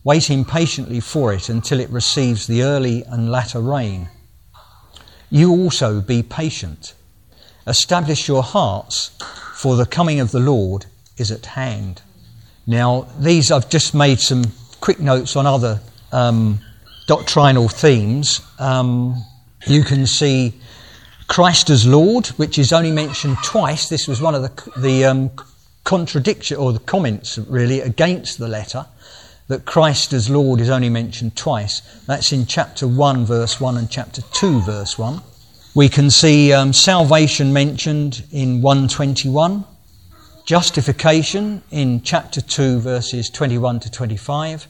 waiting 0.05 0.45
patiently 0.45 1.01
for 1.01 1.33
it 1.33 1.49
until 1.49 1.81
it 1.81 1.91
receives 1.91 2.47
the 2.47 2.63
early 2.63 3.03
and 3.05 3.31
latter 3.31 3.61
rain. 3.61 4.09
You 5.31 5.51
also 5.51 6.01
be 6.01 6.23
patient. 6.23 6.95
Establish 7.67 8.29
your 8.29 8.43
hearts, 8.43 9.11
for 9.55 9.75
the 9.75 9.85
coming 9.85 10.21
of 10.21 10.31
the 10.31 10.39
Lord 10.39 10.87
is 11.17 11.33
at 11.33 11.45
hand. 11.45 12.03
Now, 12.67 13.09
these 13.19 13.51
I've 13.51 13.69
just 13.69 13.93
made 13.93 14.21
some 14.21 14.45
quick 14.81 15.01
notes 15.01 15.35
on 15.35 15.47
other 15.47 15.81
um, 16.13 16.61
doctrinal 17.09 17.69
themes. 17.69 18.41
Um, 18.61 19.17
you 19.67 19.83
can 19.83 20.07
see 20.07 20.55
Christ 21.27 21.69
as 21.71 21.87
Lord, 21.87 22.29
which 22.29 22.59
is 22.59 22.73
only 22.73 22.93
mentioned 22.93 23.39
twice. 23.43 23.89
This 23.89 24.07
was 24.07 24.21
one 24.23 24.37
of 24.37 24.43
the, 24.43 24.81
the 24.81 25.05
um, 25.05 25.31
contradiction 25.89 26.59
or 26.59 26.71
the 26.75 26.79
comments 26.81 27.39
really 27.39 27.81
against 27.81 28.37
the 28.37 28.47
letter 28.47 28.85
that 29.47 29.65
Christ 29.65 30.13
as 30.13 30.29
Lord 30.29 30.61
is 30.61 30.69
only 30.69 30.91
mentioned 30.91 31.35
twice. 31.35 31.81
That's 32.05 32.31
in 32.31 32.45
chapter 32.45 32.87
1, 32.87 33.25
verse 33.25 33.59
1, 33.59 33.79
and 33.79 33.91
chapter 33.91 34.21
2, 34.21 34.61
verse 34.61 34.99
1. 34.99 35.23
We 35.75 35.89
can 35.89 36.11
see 36.11 36.53
um, 36.53 36.75
salvation 36.75 37.55
mentioned 37.55 38.23
in 38.31 38.61
121, 38.61 39.65
justification 40.45 41.63
in 41.71 42.03
chapter 42.03 42.43
2, 42.43 42.81
verses 42.81 43.31
21 43.31 43.81
to 43.81 43.91
25, 43.91 44.69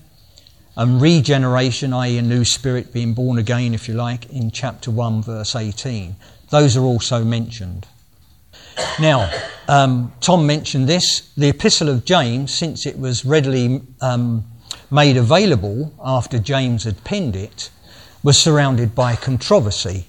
and 0.77 1.03
regeneration, 1.03 1.93
i.e., 1.95 2.17
a 2.17 2.23
new 2.23 2.45
spirit 2.45 2.93
being 2.93 3.15
born 3.15 3.39
again, 3.39 3.75
if 3.75 3.89
you 3.89 3.95
like, 3.95 4.31
in 4.31 4.53
chapter 4.53 4.93
1, 4.93 5.25
verse 5.25 5.57
18. 5.57 6.15
Those 6.51 6.77
are 6.77 6.85
also 6.85 7.25
mentioned. 7.25 7.89
Now, 9.01 9.31
um, 9.69 10.13
Tom 10.21 10.47
mentioned 10.47 10.89
this. 10.89 11.33
The 11.37 11.49
Epistle 11.49 11.89
of 11.89 12.05
James, 12.05 12.53
since 12.53 12.87
it 12.87 12.99
was 12.99 13.25
readily 13.25 13.83
um, 14.01 14.45
made 14.91 15.17
available 15.17 15.93
after 16.03 16.39
James 16.39 16.85
had 16.85 17.05
penned 17.05 17.37
it, 17.37 17.71
was 18.23 18.39
surrounded 18.39 18.95
by 18.95 19.15
controversy. 19.17 20.07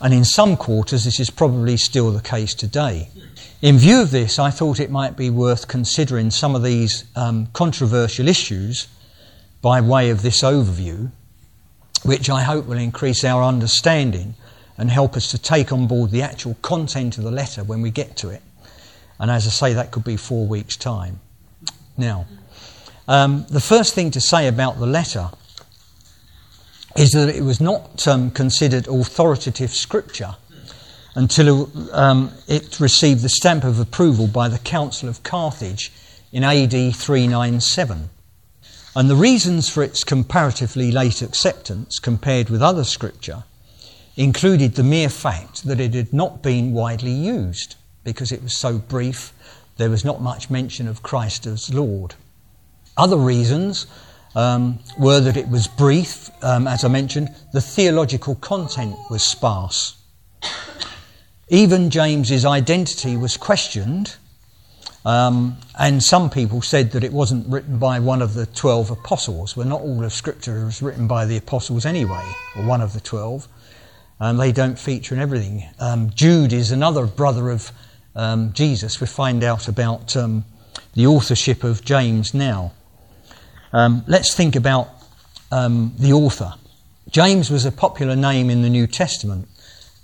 And 0.00 0.12
in 0.12 0.24
some 0.24 0.56
quarters, 0.56 1.04
this 1.04 1.20
is 1.20 1.30
probably 1.30 1.76
still 1.76 2.10
the 2.10 2.20
case 2.20 2.54
today. 2.54 3.08
In 3.62 3.78
view 3.78 4.02
of 4.02 4.10
this, 4.10 4.38
I 4.38 4.50
thought 4.50 4.80
it 4.80 4.90
might 4.90 5.16
be 5.16 5.30
worth 5.30 5.68
considering 5.68 6.30
some 6.30 6.54
of 6.54 6.62
these 6.62 7.04
um, 7.16 7.46
controversial 7.52 8.28
issues 8.28 8.88
by 9.62 9.80
way 9.80 10.10
of 10.10 10.22
this 10.22 10.42
overview, 10.42 11.10
which 12.02 12.28
I 12.28 12.42
hope 12.42 12.66
will 12.66 12.78
increase 12.78 13.24
our 13.24 13.42
understanding 13.42 14.34
and 14.78 14.90
help 14.90 15.16
us 15.16 15.30
to 15.30 15.38
take 15.38 15.72
on 15.72 15.86
board 15.86 16.10
the 16.10 16.22
actual 16.22 16.56
content 16.62 17.18
of 17.18 17.24
the 17.24 17.30
letter 17.30 17.64
when 17.64 17.82
we 17.82 17.90
get 17.90 18.16
to 18.16 18.28
it. 18.28 18.42
And 19.18 19.30
as 19.30 19.46
I 19.46 19.50
say, 19.50 19.74
that 19.74 19.90
could 19.90 20.04
be 20.04 20.16
four 20.16 20.46
weeks' 20.46 20.76
time. 20.76 21.20
Now, 21.96 22.26
um, 23.08 23.46
the 23.48 23.60
first 23.60 23.94
thing 23.94 24.10
to 24.12 24.20
say 24.20 24.48
about 24.48 24.78
the 24.78 24.86
letter 24.86 25.30
is 26.96 27.12
that 27.12 27.34
it 27.34 27.42
was 27.42 27.60
not 27.60 28.06
um, 28.06 28.30
considered 28.30 28.88
authoritative 28.88 29.70
scripture 29.70 30.36
until 31.14 31.70
um, 31.92 32.30
it 32.46 32.78
received 32.78 33.22
the 33.22 33.28
stamp 33.28 33.64
of 33.64 33.80
approval 33.80 34.26
by 34.26 34.48
the 34.48 34.58
Council 34.58 35.08
of 35.08 35.22
Carthage 35.22 35.90
in 36.32 36.44
AD 36.44 36.94
397. 36.94 38.10
And 38.94 39.10
the 39.10 39.16
reasons 39.16 39.68
for 39.68 39.82
its 39.82 40.04
comparatively 40.04 40.90
late 40.90 41.22
acceptance 41.22 41.98
compared 41.98 42.50
with 42.50 42.62
other 42.62 42.84
scripture 42.84 43.44
included 44.16 44.74
the 44.74 44.82
mere 44.82 45.08
fact 45.08 45.64
that 45.64 45.80
it 45.80 45.94
had 45.94 46.12
not 46.12 46.42
been 46.42 46.72
widely 46.72 47.10
used 47.10 47.76
because 48.04 48.32
it 48.32 48.42
was 48.42 48.56
so 48.56 48.78
brief, 48.78 49.32
there 49.76 49.90
was 49.90 50.04
not 50.04 50.20
much 50.20 50.48
mention 50.48 50.88
of 50.88 51.02
Christ 51.02 51.46
as 51.46 51.72
Lord. 51.72 52.14
Other 52.96 53.16
reasons 53.16 53.86
um, 54.34 54.78
were 54.98 55.20
that 55.20 55.36
it 55.36 55.48
was 55.48 55.66
brief, 55.68 56.30
um, 56.42 56.66
as 56.66 56.84
I 56.84 56.88
mentioned, 56.88 57.34
the 57.52 57.60
theological 57.60 58.36
content 58.36 58.96
was 59.10 59.22
sparse. 59.22 59.96
Even 61.48 61.90
James's 61.90 62.44
identity 62.44 63.16
was 63.16 63.36
questioned 63.36 64.16
um, 65.06 65.56
and 65.78 66.02
some 66.02 66.30
people 66.30 66.62
said 66.62 66.90
that 66.90 67.04
it 67.04 67.12
wasn't 67.12 67.46
written 67.46 67.78
by 67.78 68.00
one 68.00 68.20
of 68.22 68.34
the 68.34 68.44
12 68.44 68.90
apostles. 68.90 69.56
Well, 69.56 69.68
not 69.68 69.80
all 69.80 70.02
of 70.02 70.12
Scripture 70.12 70.64
was 70.64 70.82
written 70.82 71.06
by 71.06 71.26
the 71.26 71.36
apostles 71.36 71.86
anyway, 71.86 72.24
or 72.56 72.64
one 72.64 72.80
of 72.80 72.92
the 72.92 72.98
12. 72.98 73.46
Um, 74.18 74.38
they 74.38 74.52
don't 74.52 74.78
feature 74.78 75.14
in 75.14 75.20
everything. 75.20 75.68
Um, 75.78 76.10
Jude 76.10 76.52
is 76.52 76.70
another 76.70 77.06
brother 77.06 77.50
of 77.50 77.70
um, 78.14 78.52
Jesus. 78.52 79.00
We 79.00 79.06
find 79.06 79.44
out 79.44 79.68
about 79.68 80.16
um, 80.16 80.44
the 80.94 81.06
authorship 81.06 81.64
of 81.64 81.84
James 81.84 82.32
now. 82.32 82.72
Um, 83.72 84.04
let's 84.06 84.34
think 84.34 84.56
about 84.56 84.88
the 85.50 86.12
author. 86.12 86.54
James 87.10 87.50
was 87.50 87.64
a 87.64 87.72
popular 87.72 88.16
name 88.16 88.50
in 88.50 88.62
the 88.62 88.70
New 88.70 88.86
Testament 88.86 89.48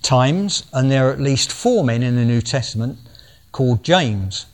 times, 0.02 0.64
and 0.72 0.90
there 0.90 1.08
are 1.08 1.12
at 1.12 1.20
least 1.20 1.50
four 1.50 1.84
men 1.84 2.02
in 2.02 2.16
the 2.16 2.24
New 2.24 2.40
Testament 2.40 2.98
called 3.50 3.82
James. 3.82 4.46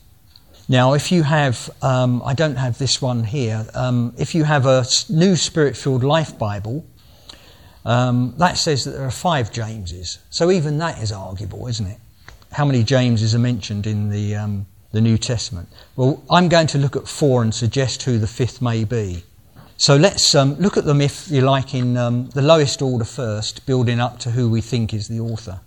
Now, 0.69 0.93
if 0.93 1.11
you 1.11 1.23
have, 1.23 1.71
um, 1.83 2.23
I 2.25 2.35
don't 2.35 2.57
have 2.57 2.79
this 2.79 3.01
one 3.01 3.25
here, 3.25 3.67
um, 3.75 4.15
if 4.19 4.35
you 4.35 4.45
have 4.45 4.67
a 4.67 4.85
new 5.09 5.35
Spirit 5.35 5.77
filled 5.77 6.05
Life 6.05 6.39
Bible, 6.39 6.85
um, 7.89 8.35
that 8.37 8.59
says 8.59 8.85
that 8.85 8.91
there 8.91 9.07
are 9.07 9.11
five 9.11 9.51
Jameses. 9.51 10.19
So 10.29 10.51
even 10.51 10.77
that 10.77 11.03
is 11.03 11.11
arguable, 11.11 11.67
isn't 11.69 11.87
it? 11.87 11.97
How 12.53 12.67
many 12.67 12.85
Jameses 12.85 13.35
are 13.35 13.39
mentioned 13.39 13.87
in 13.87 14.11
the, 14.11 14.37
um, 14.37 14.67
the 14.93 15.01
New 15.01 15.17
Testament? 15.17 15.71
Well, 15.97 16.23
I'm 16.31 16.51
going 16.51 16.67
to 16.69 16.79
look 16.79 16.97
at 16.97 17.09
four 17.09 17.43
and 17.43 17.55
suggest 17.55 18.03
who 18.03 18.19
the 18.19 18.27
fifth 18.27 18.61
may 18.61 18.85
be. 18.85 19.25
So 19.79 19.97
let's 19.97 20.35
um, 20.35 20.57
look 20.57 20.77
at 20.77 20.85
them, 20.85 21.01
if 21.01 21.31
you 21.31 21.41
like, 21.41 21.73
in 21.73 21.97
um, 21.97 22.29
the 22.35 22.43
lowest 22.43 22.83
order 22.83 23.07
first, 23.07 23.65
building 23.65 24.01
up 24.01 24.19
to 24.21 24.33
who 24.33 24.51
we 24.51 24.61
think 24.61 24.93
is 24.93 25.09
the 25.09 25.21
author. 25.21 25.61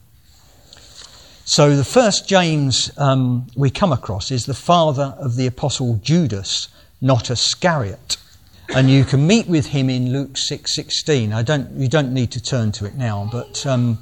So 1.46 1.75
the 1.75 1.84
first 1.84 2.30
James 2.30 2.92
um, 3.00 3.48
we 3.56 3.72
come 3.72 3.92
across 3.92 4.30
is 4.30 4.46
the 4.46 4.54
father 4.54 5.16
of 5.18 5.38
the 5.38 5.48
apostle 5.48 6.00
Judas, 6.04 6.68
not 7.01 7.32
Iscariot. 7.32 8.18
And 8.70 8.89
you 8.89 9.03
can 9.03 9.27
meet 9.27 9.48
with 9.48 9.68
him 9.68 9.89
in 9.89 10.13
Luke 10.13 10.34
6.16. 10.34 11.34
I 11.34 11.41
don't, 11.44 11.72
you 11.75 11.88
don't 11.88 12.13
need 12.13 12.32
to 12.32 12.41
turn 12.41 12.72
to 12.74 12.86
it 12.86 12.96
now, 12.96 13.27
but 13.32 13.65
um, 13.65 14.00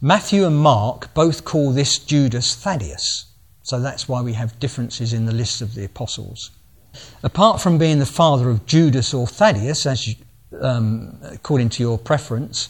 Matthew 0.00 0.46
and 0.46 0.56
Mark 0.56 1.12
both 1.14 1.44
call 1.44 1.72
this 1.72 1.98
Judas 1.98 2.54
Thaddeus. 2.54 3.26
So 3.62 3.80
that's 3.80 4.08
why 4.08 4.20
we 4.20 4.34
have 4.34 4.60
differences 4.60 5.12
in 5.12 5.26
the 5.26 5.32
list 5.32 5.62
of 5.62 5.74
the 5.74 5.84
apostles. 5.84 6.50
Apart 7.22 7.60
from 7.60 7.78
being 7.78 7.98
the 7.98 8.06
father 8.06 8.50
of 8.50 8.66
Judas 8.66 9.14
or 9.14 9.26
Thaddeus, 9.26 9.86
as 9.86 10.06
you, 10.06 10.14
um, 10.60 11.18
according 11.22 11.70
to 11.70 11.82
your 11.82 11.98
preference, 11.98 12.68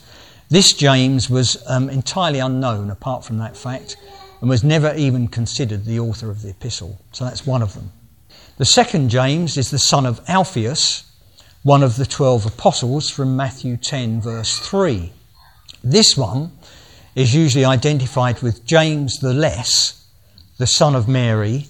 this 0.48 0.72
James 0.72 1.28
was 1.28 1.62
um, 1.66 1.90
entirely 1.90 2.38
unknown 2.38 2.90
apart 2.90 3.24
from 3.24 3.38
that 3.38 3.56
fact 3.56 3.96
and 4.40 4.48
was 4.48 4.62
never 4.62 4.94
even 4.94 5.26
considered 5.26 5.84
the 5.84 5.98
author 5.98 6.30
of 6.30 6.42
the 6.42 6.50
epistle. 6.50 7.00
So 7.12 7.24
that's 7.24 7.46
one 7.46 7.62
of 7.62 7.74
them. 7.74 7.90
The 8.56 8.64
second 8.64 9.08
James 9.08 9.56
is 9.56 9.72
the 9.72 9.80
son 9.80 10.06
of 10.06 10.20
Alphaeus, 10.28 11.02
one 11.64 11.82
of 11.82 11.96
the 11.96 12.06
twelve 12.06 12.46
apostles 12.46 13.10
from 13.10 13.36
Matthew 13.36 13.76
10, 13.76 14.20
verse 14.20 14.60
3. 14.60 15.12
This 15.82 16.16
one 16.16 16.52
is 17.16 17.34
usually 17.34 17.64
identified 17.64 18.42
with 18.42 18.64
James 18.64 19.18
the 19.18 19.34
Less, 19.34 20.06
the 20.58 20.68
son 20.68 20.94
of 20.94 21.08
Mary, 21.08 21.66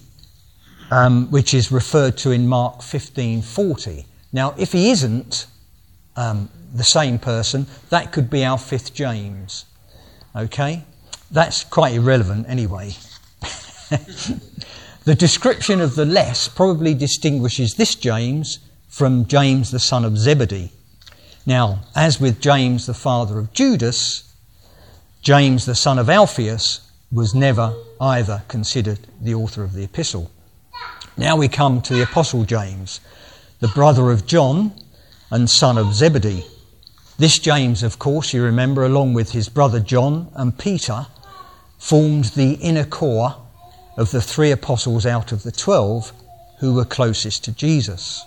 um, 0.91 1.31
which 1.31 1.55
is 1.55 1.71
referred 1.71 2.17
to 2.17 2.29
in 2.29 2.47
Mark 2.47 2.81
15:40. 2.81 4.05
Now, 4.31 4.53
if 4.55 4.71
he 4.71 4.91
isn't 4.91 5.47
um, 6.15 6.49
the 6.71 6.83
same 6.83 7.17
person, 7.17 7.65
that 7.89 8.11
could 8.11 8.29
be 8.29 8.45
our 8.45 8.59
fifth 8.59 8.93
James. 8.93 9.65
Okay, 10.35 10.83
that's 11.31 11.63
quite 11.63 11.95
irrelevant 11.95 12.45
anyway. 12.47 12.95
the 15.05 15.15
description 15.15 15.81
of 15.81 15.93
the 15.93 16.05
less 16.05 16.47
probably 16.47 16.95
distinguishes 16.95 17.75
this 17.75 17.93
James 17.93 18.57
from 18.89 19.27
James 19.27 19.69
the 19.69 19.79
son 19.79 20.03
of 20.03 20.17
Zebedee. 20.17 20.71
Now, 21.45 21.81
as 21.95 22.19
with 22.19 22.41
James 22.41 22.87
the 22.87 22.95
father 22.95 23.37
of 23.37 23.53
Judas, 23.53 24.35
James 25.21 25.65
the 25.67 25.75
son 25.75 25.99
of 25.99 26.09
Alphaeus 26.09 26.91
was 27.11 27.35
never 27.35 27.75
either 28.01 28.41
considered 28.47 28.99
the 29.21 29.35
author 29.35 29.63
of 29.63 29.73
the 29.73 29.83
epistle. 29.83 30.31
Now 31.15 31.35
we 31.35 31.49
come 31.49 31.83
to 31.83 31.93
the 31.93 32.01
Apostle 32.01 32.43
James, 32.43 32.99
the 33.59 33.67
brother 33.69 34.09
of 34.09 34.25
John 34.25 34.73
and 35.29 35.47
son 35.47 35.77
of 35.77 35.93
Zebedee. 35.93 36.45
This 37.19 37.37
James, 37.37 37.83
of 37.83 37.99
course, 37.99 38.33
you 38.33 38.43
remember, 38.43 38.83
along 38.83 39.13
with 39.13 39.33
his 39.33 39.49
brother 39.49 39.79
John 39.79 40.31
and 40.33 40.57
Peter, 40.57 41.05
formed 41.77 42.25
the 42.25 42.53
inner 42.53 42.85
core 42.85 43.35
of 43.97 44.11
the 44.11 44.21
three 44.21 44.51
apostles 44.51 45.05
out 45.05 45.31
of 45.31 45.43
the 45.43 45.51
twelve 45.51 46.11
who 46.59 46.73
were 46.73 46.85
closest 46.85 47.43
to 47.45 47.51
Jesus. 47.51 48.23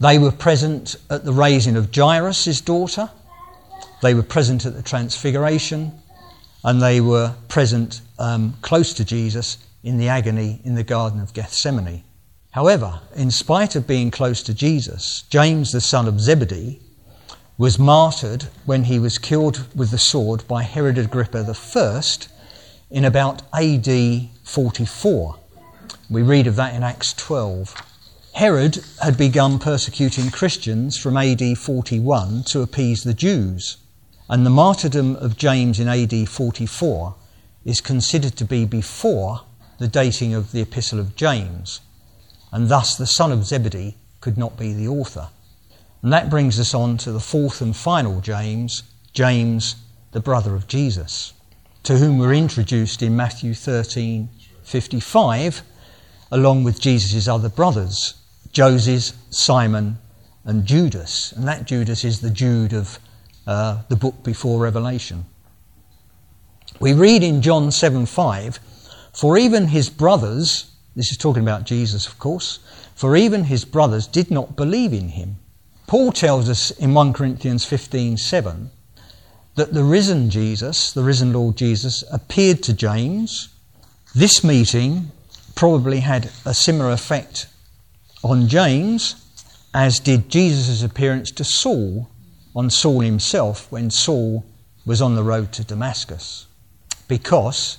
They 0.00 0.18
were 0.18 0.32
present 0.32 0.96
at 1.10 1.24
the 1.24 1.32
raising 1.32 1.76
of 1.76 1.94
Jairus, 1.94 2.60
daughter, 2.60 3.10
they 4.02 4.14
were 4.14 4.24
present 4.24 4.66
at 4.66 4.74
the 4.74 4.82
transfiguration, 4.82 5.92
and 6.64 6.82
they 6.82 7.00
were 7.00 7.34
present 7.48 8.00
um, 8.18 8.54
close 8.60 8.92
to 8.94 9.04
Jesus 9.04 9.58
in 9.84 9.96
the 9.96 10.08
agony 10.08 10.60
in 10.64 10.74
the 10.74 10.84
Garden 10.84 11.20
of 11.20 11.32
Gethsemane. 11.32 12.02
However, 12.50 13.00
in 13.14 13.30
spite 13.30 13.76
of 13.76 13.86
being 13.86 14.10
close 14.10 14.42
to 14.42 14.54
Jesus, 14.54 15.22
James, 15.30 15.72
the 15.72 15.80
son 15.80 16.06
of 16.06 16.20
Zebedee, 16.20 16.80
was 17.56 17.78
martyred 17.78 18.48
when 18.66 18.84
he 18.84 18.98
was 18.98 19.18
killed 19.18 19.66
with 19.74 19.90
the 19.90 19.98
sword 19.98 20.46
by 20.48 20.62
Herod 20.62 20.98
Agrippa 20.98 21.54
I 21.74 22.02
in 22.90 23.04
about 23.04 23.42
AD 23.54 23.86
44. 24.52 25.36
We 26.08 26.22
read 26.22 26.46
of 26.46 26.56
that 26.56 26.74
in 26.74 26.82
Acts 26.82 27.12
12. 27.14 27.74
Herod 28.34 28.84
had 29.02 29.16
begun 29.16 29.58
persecuting 29.58 30.30
Christians 30.30 30.96
from 30.96 31.16
AD 31.16 31.58
41 31.58 32.44
to 32.44 32.62
appease 32.62 33.02
the 33.02 33.14
Jews, 33.14 33.78
and 34.28 34.46
the 34.46 34.50
martyrdom 34.50 35.16
of 35.16 35.36
James 35.36 35.80
in 35.80 35.88
AD 35.88 36.28
44 36.28 37.14
is 37.64 37.80
considered 37.80 38.36
to 38.36 38.44
be 38.44 38.64
before 38.64 39.42
the 39.78 39.88
dating 39.88 40.34
of 40.34 40.52
the 40.52 40.60
Epistle 40.60 41.00
of 41.00 41.16
James 41.16 41.80
and 42.52 42.68
thus 42.68 42.94
the 42.96 43.06
son 43.06 43.32
of 43.32 43.46
Zebedee 43.46 43.96
could 44.20 44.36
not 44.36 44.58
be 44.58 44.74
the 44.74 44.86
author. 44.86 45.28
And 46.02 46.12
that 46.12 46.30
brings 46.30 46.60
us 46.60 46.74
on 46.74 46.98
to 46.98 47.10
the 47.10 47.20
fourth 47.20 47.62
and 47.62 47.74
final 47.74 48.20
James, 48.20 48.82
James, 49.14 49.76
the 50.12 50.20
brother 50.20 50.54
of 50.54 50.68
Jesus, 50.68 51.32
to 51.84 51.96
whom 51.96 52.18
we're 52.18 52.34
introduced 52.34 53.02
in 53.02 53.16
Matthew 53.16 53.54
13 53.54 54.28
55, 54.64 55.62
along 56.30 56.64
with 56.64 56.80
Jesus' 56.80 57.28
other 57.28 57.48
brothers, 57.48 58.14
Joses, 58.52 59.14
Simon, 59.30 59.98
and 60.44 60.64
Judas. 60.64 61.32
And 61.32 61.46
that 61.48 61.66
Judas 61.66 62.04
is 62.04 62.20
the 62.20 62.30
Jude 62.30 62.72
of 62.72 62.98
uh, 63.46 63.82
the 63.88 63.96
book 63.96 64.22
before 64.22 64.60
Revelation. 64.60 65.24
We 66.80 66.92
read 66.92 67.22
in 67.22 67.42
John 67.42 67.70
7 67.70 68.06
5, 68.06 68.58
For 69.12 69.38
even 69.38 69.68
his 69.68 69.90
brothers, 69.90 70.70
this 70.96 71.10
is 71.10 71.16
talking 71.16 71.42
about 71.42 71.64
Jesus, 71.64 72.06
of 72.06 72.18
course. 72.18 72.58
For 72.94 73.16
even 73.16 73.44
his 73.44 73.64
brothers 73.64 74.06
did 74.06 74.30
not 74.30 74.56
believe 74.56 74.92
in 74.92 75.10
him. 75.10 75.36
Paul 75.86 76.12
tells 76.12 76.48
us 76.48 76.70
in 76.70 76.94
1 76.94 77.12
Corinthians 77.12 77.64
15 77.64 78.16
7 78.16 78.70
that 79.56 79.74
the 79.74 79.84
risen 79.84 80.30
Jesus, 80.30 80.92
the 80.92 81.02
risen 81.02 81.32
Lord 81.32 81.56
Jesus, 81.56 82.02
appeared 82.10 82.62
to 82.62 82.72
James. 82.72 83.48
This 84.14 84.44
meeting 84.44 85.10
probably 85.54 86.00
had 86.00 86.30
a 86.44 86.52
similar 86.52 86.90
effect 86.90 87.46
on 88.22 88.46
James 88.46 89.16
as 89.72 90.00
did 90.00 90.28
Jesus' 90.28 90.82
appearance 90.82 91.30
to 91.30 91.44
Saul 91.44 92.10
on 92.54 92.68
Saul 92.68 93.00
himself 93.00 93.72
when 93.72 93.90
Saul 93.90 94.44
was 94.84 95.00
on 95.00 95.14
the 95.14 95.22
road 95.22 95.50
to 95.52 95.64
Damascus. 95.64 96.46
Because 97.08 97.78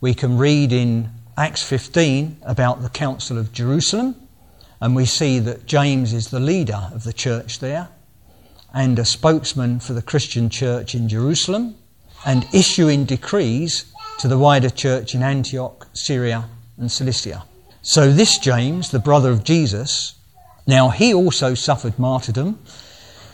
we 0.00 0.14
can 0.14 0.38
read 0.38 0.72
in 0.72 1.10
Acts 1.36 1.62
15 1.62 2.38
about 2.42 2.80
the 2.80 2.88
Council 2.88 3.36
of 3.36 3.52
Jerusalem, 3.52 4.16
and 4.80 4.96
we 4.96 5.04
see 5.04 5.38
that 5.40 5.66
James 5.66 6.14
is 6.14 6.30
the 6.30 6.40
leader 6.40 6.88
of 6.90 7.04
the 7.04 7.12
church 7.12 7.58
there 7.58 7.88
and 8.72 8.98
a 8.98 9.04
spokesman 9.04 9.80
for 9.80 9.92
the 9.92 10.00
Christian 10.00 10.48
church 10.48 10.94
in 10.94 11.06
Jerusalem 11.06 11.74
and 12.24 12.46
issuing 12.54 13.04
decrees 13.04 13.84
to 14.18 14.28
the 14.28 14.38
wider 14.38 14.70
church 14.70 15.14
in 15.14 15.22
Antioch, 15.22 15.88
Syria, 15.92 16.48
and 16.78 16.90
Cilicia. 16.90 17.44
So, 17.82 18.12
this 18.12 18.38
James, 18.38 18.90
the 18.90 18.98
brother 18.98 19.30
of 19.30 19.44
Jesus, 19.44 20.16
now 20.66 20.88
he 20.88 21.14
also 21.14 21.54
suffered 21.54 21.98
martyrdom, 21.98 22.58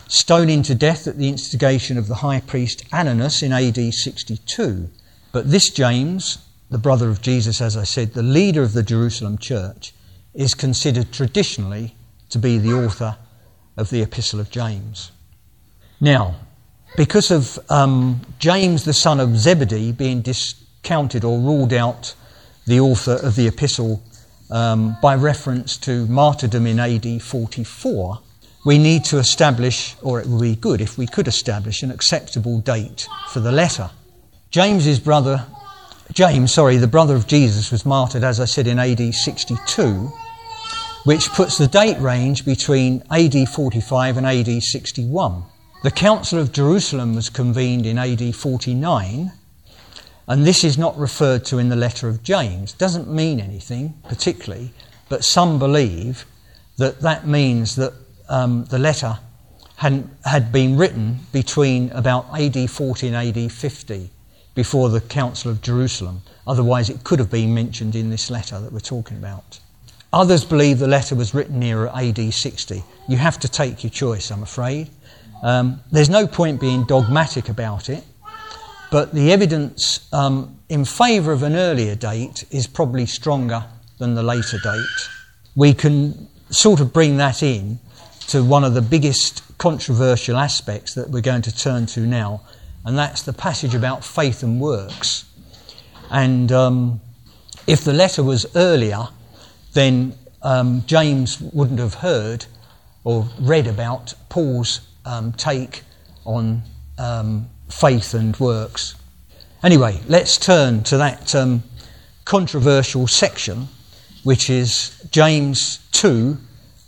stoning 0.07 0.61
to 0.63 0.75
death 0.75 1.07
at 1.07 1.17
the 1.17 1.29
instigation 1.29 1.97
of 1.97 2.07
the 2.07 2.15
high 2.15 2.41
priest 2.41 2.87
Ananus 2.91 3.41
in 3.41 3.51
AD 3.51 3.93
62. 3.93 4.89
But 5.31 5.49
this 5.49 5.69
James, 5.69 6.37
the 6.69 6.77
brother 6.77 7.09
of 7.09 7.21
Jesus, 7.21 7.61
as 7.61 7.75
I 7.75 7.83
said, 7.83 8.13
the 8.13 8.21
leader 8.21 8.61
of 8.61 8.73
the 8.73 8.83
Jerusalem 8.83 9.37
church, 9.37 9.93
is 10.33 10.53
considered 10.53 11.11
traditionally 11.11 11.95
to 12.29 12.37
be 12.37 12.57
the 12.57 12.73
author 12.73 13.17
of 13.77 13.89
the 13.89 14.01
Epistle 14.01 14.39
of 14.39 14.51
James. 14.51 15.11
Now, 15.99 16.35
because 16.95 17.31
of 17.31 17.57
um, 17.71 18.21
James, 18.37 18.85
the 18.85 18.93
son 18.93 19.19
of 19.19 19.35
Zebedee, 19.37 19.91
being 19.91 20.21
discounted 20.83 21.23
or 21.23 21.39
ruled 21.39 21.71
out 21.71 22.13
the 22.67 22.79
author 22.79 23.13
of 23.23 23.35
the 23.37 23.47
epistle 23.47 24.03
um, 24.51 24.97
by 25.01 25.15
reference 25.15 25.77
to 25.77 26.05
martyrdom 26.07 26.67
in 26.67 26.77
AD 26.77 27.21
44, 27.21 28.19
we 28.65 28.77
need 28.77 29.05
to 29.05 29.17
establish, 29.17 29.95
or 30.01 30.19
it 30.19 30.27
would 30.27 30.41
be 30.41 30.55
good 30.55 30.81
if 30.81 30.97
we 30.97 31.07
could 31.07 31.27
establish, 31.27 31.83
an 31.83 31.91
acceptable 31.91 32.59
date 32.59 33.07
for 33.29 33.39
the 33.39 33.51
letter. 33.51 33.91
James's 34.51 34.99
brother 34.99 35.45
James, 36.11 36.53
sorry, 36.53 36.77
the 36.77 36.85
brother 36.85 37.15
of 37.15 37.25
Jesus, 37.27 37.71
was 37.71 37.85
martyred, 37.85 38.23
as 38.23 38.39
I 38.39 38.45
said, 38.45 38.67
in 38.67 38.77
AD 38.77 39.15
62, 39.15 40.11
which 41.05 41.29
puts 41.29 41.57
the 41.57 41.65
date 41.65 41.97
range 41.99 42.45
between 42.45 43.01
AD 43.09 43.47
45 43.47 44.17
and 44.17 44.27
AD 44.27 44.61
61. 44.61 45.43
The 45.81 45.91
Council 45.91 46.39
of 46.39 46.51
Jerusalem 46.51 47.15
was 47.15 47.29
convened 47.29 47.85
in 47.85 47.97
AD 47.97 48.35
49, 48.35 49.31
and 50.27 50.45
this 50.45 50.63
is 50.63 50.77
not 50.77 50.97
referred 50.97 51.45
to 51.45 51.57
in 51.57 51.69
the 51.69 51.75
letter 51.75 52.07
of 52.07 52.23
James. 52.23 52.73
Doesn't 52.73 53.07
mean 53.07 53.39
anything 53.39 53.93
particularly, 54.07 54.71
but 55.09 55.23
some 55.23 55.59
believe 55.59 56.25
that 56.77 57.01
that 57.01 57.27
means 57.27 57.75
that 57.75 57.93
um, 58.29 58.65
the 58.65 58.79
letter 58.79 59.19
had, 59.77 60.09
had 60.25 60.51
been 60.51 60.77
written 60.77 61.19
between 61.31 61.89
about 61.91 62.27
AD 62.39 62.69
40 62.69 63.07
and 63.07 63.15
AD 63.37 63.51
50 63.51 64.09
before 64.55 64.89
the 64.89 65.01
Council 65.01 65.51
of 65.51 65.61
Jerusalem. 65.61 66.21
Otherwise, 66.47 66.89
it 66.89 67.03
could 67.03 67.19
have 67.19 67.31
been 67.31 67.53
mentioned 67.53 67.95
in 67.95 68.09
this 68.09 68.29
letter 68.29 68.59
that 68.59 68.71
we're 68.71 68.79
talking 68.79 69.17
about. 69.17 69.59
Others 70.13 70.45
believe 70.45 70.79
the 70.79 70.87
letter 70.87 71.15
was 71.15 71.33
written 71.33 71.59
near 71.59 71.87
AD 71.87 72.33
60. 72.33 72.83
You 73.07 73.17
have 73.17 73.39
to 73.39 73.47
take 73.47 73.83
your 73.83 73.89
choice, 73.89 74.31
I'm 74.31 74.43
afraid. 74.43 74.89
Um, 75.41 75.81
there's 75.91 76.09
no 76.09 76.27
point 76.27 76.61
being 76.61 76.85
dogmatic 76.85 77.49
about 77.49 77.89
it, 77.89 78.03
but 78.93 79.11
the 79.11 79.31
evidence 79.31 80.07
um, 80.13 80.59
in 80.69 80.85
favour 80.85 81.31
of 81.31 81.41
an 81.41 81.55
earlier 81.55 81.95
date 81.95 82.45
is 82.51 82.67
probably 82.67 83.07
stronger 83.07 83.65
than 83.97 84.13
the 84.13 84.21
later 84.21 84.59
date. 84.59 85.09
We 85.55 85.73
can 85.73 86.27
sort 86.51 86.79
of 86.79 86.93
bring 86.93 87.17
that 87.17 87.41
in 87.41 87.79
to 88.27 88.43
one 88.43 88.63
of 88.63 88.75
the 88.75 88.83
biggest 88.83 89.57
controversial 89.57 90.37
aspects 90.37 90.93
that 90.93 91.09
we're 91.09 91.21
going 91.21 91.41
to 91.41 91.57
turn 91.57 91.87
to 91.87 92.01
now, 92.01 92.43
and 92.85 92.95
that's 92.95 93.23
the 93.23 93.33
passage 93.33 93.73
about 93.73 94.05
faith 94.05 94.43
and 94.43 94.61
works. 94.61 95.25
And 96.11 96.51
um, 96.51 97.01
if 97.65 97.83
the 97.83 97.93
letter 97.93 98.21
was 98.21 98.45
earlier, 98.55 99.07
then 99.73 100.13
um, 100.43 100.83
James 100.85 101.41
wouldn't 101.41 101.79
have 101.79 101.95
heard 101.95 102.45
or 103.03 103.27
read 103.39 103.65
about 103.65 104.13
Paul's 104.29 104.81
um, 105.03 105.31
take 105.31 105.81
on 106.25 106.61
um, 106.99 107.49
faith 107.79 108.13
and 108.13 108.37
works. 108.39 108.95
Anyway, 109.63 110.01
let's 110.07 110.37
turn 110.37 110.83
to 110.83 110.97
that 110.97 111.33
um, 111.35 111.63
controversial 112.25 113.07
section 113.07 113.67
which 114.23 114.49
is 114.49 115.05
James 115.11 115.79
2 115.91 116.37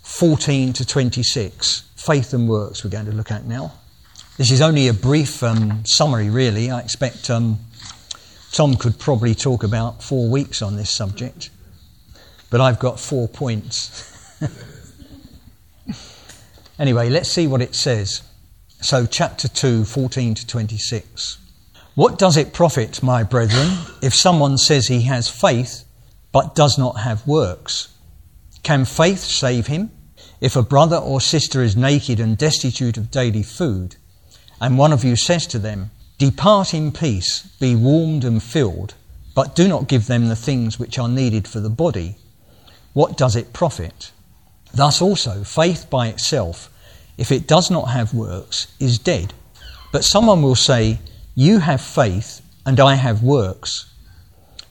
14 0.04 0.74
to 0.74 0.86
26. 0.86 1.82
Faith 1.96 2.34
and 2.34 2.48
works, 2.48 2.84
we're 2.84 2.90
going 2.90 3.06
to 3.06 3.12
look 3.12 3.32
at 3.32 3.46
now. 3.46 3.74
This 4.38 4.52
is 4.52 4.62
only 4.62 4.88
a 4.88 4.94
brief 4.94 5.42
um, 5.44 5.84
summary, 5.86 6.30
really. 6.30 6.70
I 6.70 6.80
expect 6.80 7.30
um, 7.30 7.60
Tom 8.52 8.76
could 8.76 9.00
probably 9.00 9.34
talk 9.34 9.64
about 9.64 10.04
four 10.04 10.30
weeks 10.30 10.62
on 10.62 10.76
this 10.76 10.90
subject, 10.90 11.50
but 12.50 12.62
I've 12.62 12.80
got 12.80 13.00
four 13.00 13.28
points. 13.28 14.12
anyway, 16.80 17.10
let's 17.10 17.30
see 17.30 17.48
what 17.48 17.62
it 17.62 17.76
says. 17.76 18.22
So, 18.86 19.08
chapter 19.08 19.48
2, 19.48 19.84
14 19.84 20.36
to 20.36 20.46
26. 20.46 21.40
What 21.96 22.20
does 22.20 22.38
it 22.38 22.54
profit, 22.54 23.02
my 23.02 23.24
brethren, 23.24 23.80
if 24.04 24.14
someone 24.14 24.60
says 24.60 24.86
he 24.86 25.02
has 25.02 25.28
faith 25.28 25.86
but 26.32 26.54
does 26.54 26.78
not 26.78 27.00
have 27.00 27.26
works? 27.26 27.88
Can 28.62 28.86
faith 28.86 29.22
save 29.22 29.66
him? 29.66 29.90
If 30.40 30.56
a 30.56 30.62
brother 30.62 30.98
or 30.98 31.20
sister 31.20 31.64
is 31.64 31.76
naked 31.76 32.20
and 32.20 32.38
destitute 32.38 32.96
of 32.96 33.10
daily 33.10 33.42
food, 33.42 33.96
and 34.62 34.78
one 34.78 34.94
of 34.94 35.04
you 35.04 35.16
says 35.16 35.48
to 35.48 35.58
them, 35.58 35.90
Depart 36.20 36.72
in 36.76 36.92
peace, 36.92 37.40
be 37.60 37.76
warmed 37.76 38.24
and 38.24 38.44
filled, 38.44 38.94
but 39.34 39.56
do 39.56 39.68
not 39.68 39.88
give 39.88 40.06
them 40.06 40.28
the 40.28 40.36
things 40.36 40.78
which 40.78 41.00
are 41.00 41.10
needed 41.10 41.48
for 41.48 41.60
the 41.60 41.72
body, 41.72 42.18
what 42.94 43.18
does 43.18 43.36
it 43.36 43.52
profit? 43.52 44.12
Thus 44.76 45.02
also, 45.02 45.44
faith 45.44 45.90
by 45.90 46.10
itself, 46.10 46.70
if 47.18 47.32
it 47.32 47.48
does 47.48 47.72
not 47.72 47.90
have 47.90 48.14
works, 48.14 48.68
is 48.80 49.00
dead. 49.00 49.34
But 49.92 50.04
someone 50.04 50.42
will 50.42 50.56
say, 50.56 51.00
You 51.36 51.60
have 51.60 51.82
faith, 51.82 52.42
and 52.66 52.80
I 52.80 52.96
have 52.96 53.24
works. 53.24 53.90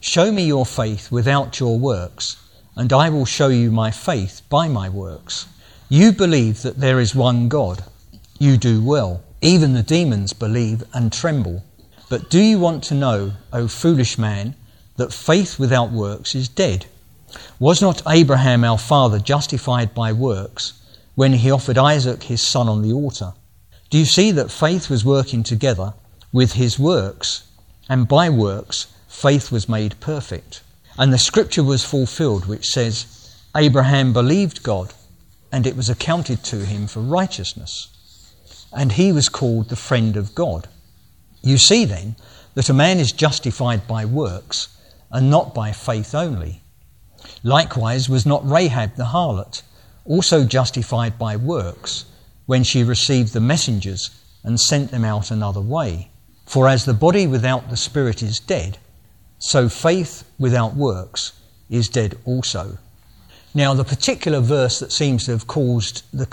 Show 0.01 0.31
me 0.31 0.45
your 0.45 0.67
faith 0.67 1.11
without 1.11 1.59
your 1.61 1.79
works, 1.79 2.37
and 2.77 2.93
I 2.93 3.09
will 3.09 3.25
show 3.25 3.49
you 3.49 3.71
my 3.71 3.91
faith 3.91 4.43
by 4.51 4.69
my 4.69 4.89
works. 4.89 5.47
You 5.89 6.13
believe 6.13 6.63
that 6.63 6.79
there 6.79 7.01
is 7.01 7.15
one 7.15 7.49
God. 7.49 7.85
You 8.39 8.57
do 8.57 8.83
well. 8.83 9.23
Even 9.41 9.73
the 9.73 9.83
demons 9.83 10.33
believe 10.33 10.83
and 10.93 11.13
tremble. 11.13 11.63
But 12.11 12.29
do 12.29 12.41
you 12.41 12.59
want 12.59 12.85
to 12.85 12.95
know, 12.95 13.33
O 13.53 13.69
foolish 13.69 14.19
man, 14.19 14.55
that 14.97 15.13
faith 15.13 15.59
without 15.59 15.91
works 15.91 16.35
is 16.35 16.49
dead? 16.49 16.87
Was 17.59 17.81
not 17.81 18.03
Abraham 18.09 18.65
our 18.65 18.79
father 18.79 19.19
justified 19.19 19.95
by 19.95 20.13
works 20.13 20.75
when 21.15 21.35
he 21.35 21.51
offered 21.51 21.79
Isaac 21.79 22.25
his 22.25 22.43
son 22.43 22.69
on 22.69 22.83
the 22.83 22.93
altar? 22.93 23.33
Do 23.91 23.99
you 23.99 24.05
see 24.05 24.31
that 24.33 24.51
faith 24.51 24.91
was 24.91 25.05
working 25.05 25.43
together 25.43 25.95
with 26.33 26.55
his 26.55 26.79
works, 26.79 27.45
and 27.89 28.09
by 28.09 28.31
works 28.31 28.89
faith 29.09 29.53
was 29.53 29.69
made 29.69 30.01
perfect? 30.01 30.63
And 30.99 31.13
the 31.13 31.19
scripture 31.19 31.65
was 31.65 31.85
fulfilled, 31.85 32.47
which 32.47 32.67
says, 32.67 33.07
Abraham 33.57 34.13
believed 34.13 34.63
God, 34.63 34.93
and 35.53 35.67
it 35.67 35.77
was 35.77 35.89
accounted 35.89 36.43
to 36.45 36.65
him 36.65 36.87
for 36.87 37.01
righteousness 37.01 37.95
and 38.75 38.93
he 38.93 39.13
was 39.13 39.29
called 39.29 39.69
the 39.69 39.77
friend 39.77 40.17
of 40.17 40.35
God. 40.35 40.69
You 41.43 41.59
see 41.59 41.85
then 41.85 42.17
that 42.55 42.69
a 42.69 42.75
man 42.75 42.99
is 42.99 43.13
justified 43.13 43.87
by 43.87 44.05
works 44.05 44.69
and 45.11 45.31
not 45.31 45.55
by 45.55 45.73
faith 45.73 46.15
only. 46.15 46.63
Likewise, 47.43 48.09
was 48.09 48.27
not 48.27 48.49
Rahab 48.49 48.97
the 48.97 49.07
harlot 49.07 49.63
also 50.05 50.45
justified 50.45 51.19
by 51.19 51.37
works 51.37 52.05
when 52.47 52.63
she 52.63 52.85
received 52.85 53.33
the 53.33 53.41
messengers 53.41 54.11
and 54.43 54.61
sent 54.61 54.91
them 54.91 55.05
out 55.05 55.31
another 55.31 55.61
way? 55.61 56.11
For 56.47 56.69
as 56.69 56.85
the 56.85 56.95
body 56.95 57.27
without 57.27 57.71
the 57.71 57.77
spirit 57.77 58.23
is 58.23 58.39
dead, 58.39 58.79
so 59.39 59.69
faith 59.69 60.25
without 60.39 60.75
works 60.75 61.33
is 61.71 61.89
dead 61.89 62.17
also. 62.25 62.79
Now, 63.55 63.73
the 63.73 63.85
particular 63.85 64.41
verse 64.41 64.81
that 64.81 64.93
seems 64.93 65.27
to 65.27 65.31
have 65.31 65.47
caused 65.47 66.03
the 66.13 66.27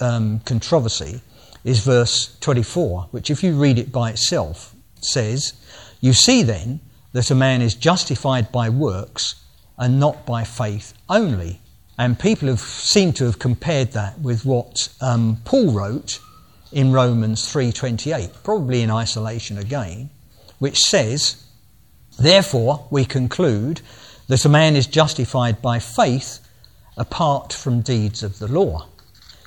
um, 0.00 0.40
controversy 0.40 1.20
is 1.64 1.80
verse 1.80 2.36
24, 2.40 3.08
which, 3.10 3.30
if 3.30 3.42
you 3.42 3.54
read 3.54 3.78
it 3.78 3.90
by 3.90 4.10
itself, 4.10 4.74
says, 5.00 5.54
You 6.00 6.12
see 6.12 6.42
then 6.42 6.80
that 7.12 7.30
a 7.30 7.34
man 7.34 7.62
is 7.62 7.74
justified 7.74 8.52
by 8.52 8.68
works 8.68 9.34
and 9.76 9.98
not 9.98 10.24
by 10.24 10.44
faith 10.44 10.94
only. 11.08 11.60
And 12.00 12.18
people 12.18 12.48
have 12.48 12.60
seemed 12.60 13.16
to 13.16 13.26
have 13.26 13.38
compared 13.38 13.92
that 13.92 14.18
with 14.20 14.46
what 14.46 14.88
um, 15.02 15.36
Paul 15.44 15.70
wrote 15.70 16.18
in 16.72 16.92
Romans 16.92 17.42
3:28, 17.42 18.42
probably 18.42 18.80
in 18.80 18.90
isolation 18.90 19.58
again, 19.58 20.08
which 20.58 20.78
says, 20.78 21.36
"Therefore 22.18 22.86
we 22.88 23.04
conclude 23.04 23.82
that 24.28 24.46
a 24.46 24.48
man 24.48 24.76
is 24.76 24.86
justified 24.86 25.60
by 25.60 25.78
faith 25.78 26.38
apart 26.96 27.52
from 27.52 27.82
deeds 27.82 28.22
of 28.22 28.38
the 28.38 28.48
law." 28.48 28.86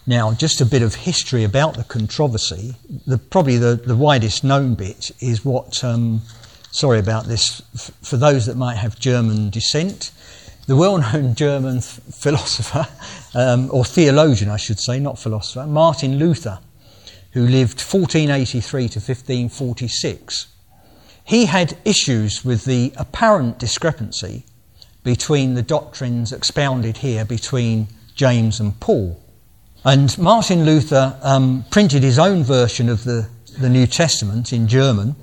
Now, 0.06 0.32
just 0.34 0.62
a 0.62 0.66
bit 0.66 0.84
of 0.84 0.94
history 0.94 1.44
about 1.44 1.74
the 1.74 1.84
controversy. 1.84 2.76
The, 3.08 3.18
probably 3.18 3.58
the, 3.58 3.78
the 3.78 3.96
widest 3.96 4.44
known 4.44 4.76
bit 4.76 5.10
is 5.20 5.44
what, 5.44 5.84
um, 5.84 6.22
sorry 6.70 7.00
about 7.00 7.26
this, 7.26 7.64
f- 7.74 7.90
for 8.04 8.18
those 8.18 8.46
that 8.46 8.58
might 8.58 8.78
have 8.78 9.00
German 9.00 9.50
descent, 9.50 10.12
the 10.66 10.76
well 10.76 10.98
known 10.98 11.36
German 11.36 11.82
philosopher, 11.82 12.88
um, 13.36 13.70
or 13.72 13.84
theologian, 13.84 14.50
I 14.50 14.58
should 14.58 14.80
say, 14.80 15.00
not 15.00 15.20
philosopher, 15.20 15.68
Martin 15.68 16.18
Luther, 16.18 16.60
who 17.32 17.42
lived 17.42 17.82
1483 17.82 18.82
to 18.90 19.00
1546. 19.00 20.48
He 21.26 21.46
had 21.46 21.78
issues 21.86 22.44
with 22.44 22.66
the 22.66 22.94
apparent 22.98 23.58
discrepancy 23.60 24.46
between 25.04 25.54
the 25.54 25.62
doctrines 25.62 26.32
expounded 26.32 26.98
here 26.98 27.26
between 27.26 27.88
James 28.16 28.60
and 28.60 28.80
Paul. 28.80 29.20
And 29.86 30.18
Martin 30.18 30.66
Luther 30.66 31.18
um, 31.22 31.66
printed 31.70 32.04
his 32.04 32.20
own 32.20 32.44
version 32.44 32.88
of 32.88 33.04
the, 33.04 33.28
the 33.60 33.70
New 33.70 33.86
Testament 33.86 34.54
in 34.54 34.68
German, 34.68 35.16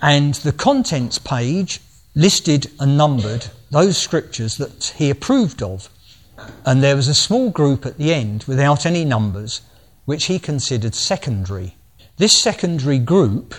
and 0.00 0.34
the 0.34 0.52
contents 0.52 1.18
page 1.18 1.80
listed 2.14 2.70
and 2.78 2.96
numbered 2.96 3.46
those 3.70 3.98
scriptures 3.98 4.56
that 4.56 4.94
he 4.96 5.10
approved 5.10 5.62
of. 5.62 5.88
And 6.64 6.82
there 6.82 6.96
was 6.96 7.08
a 7.08 7.14
small 7.14 7.50
group 7.50 7.84
at 7.84 7.98
the 7.98 8.12
end 8.12 8.44
without 8.44 8.86
any 8.86 9.04
numbers, 9.04 9.62
which 10.04 10.26
he 10.26 10.38
considered 10.38 10.94
secondary. 10.94 11.76
This 12.16 12.36
secondary 12.36 12.98
group, 12.98 13.54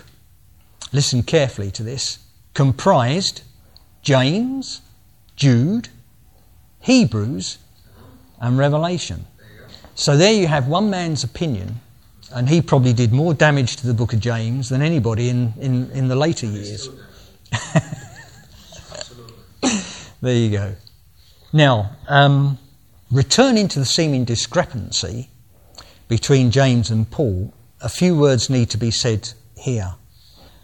listen 0.92 1.24
carefully 1.24 1.72
to 1.72 1.84
this, 1.84 2.20
comprised 2.54 3.42
James, 4.02 4.82
Jude, 5.36 5.90
Hebrews, 6.80 7.58
and 8.40 8.58
Revelation. 8.58 9.26
So 9.96 10.16
there 10.16 10.34
you 10.34 10.48
have 10.48 10.68
one 10.68 10.90
man's 10.90 11.24
opinion, 11.24 11.82
and 12.34 12.48
he 12.48 12.62
probably 12.62 12.94
did 12.94 13.12
more 13.12 13.34
damage 13.34 13.76
to 13.78 13.88
the 13.88 13.94
book 13.94 14.14
of 14.14 14.20
James 14.20 14.70
than 14.70 14.82
anybody 14.82 15.30
in, 15.30 15.54
in, 15.60 15.92
in 15.92 16.08
the 16.08 16.16
later 16.16 16.46
years. 16.46 16.90
there 20.22 20.36
you 20.36 20.50
go. 20.52 20.76
Now, 21.52 21.96
um, 22.08 22.58
returning 23.12 23.68
to 23.70 23.80
the 23.80 23.86
seeming 23.86 24.26
discrepancy 24.26 25.30
between 26.08 26.52
James 26.52 26.90
and 26.90 27.10
Paul, 27.10 27.54
a 27.82 27.90
few 27.90 28.18
words 28.18 28.50
need 28.50 28.70
to 28.72 28.78
be 28.78 28.92
said 28.92 29.32
here. 29.56 29.96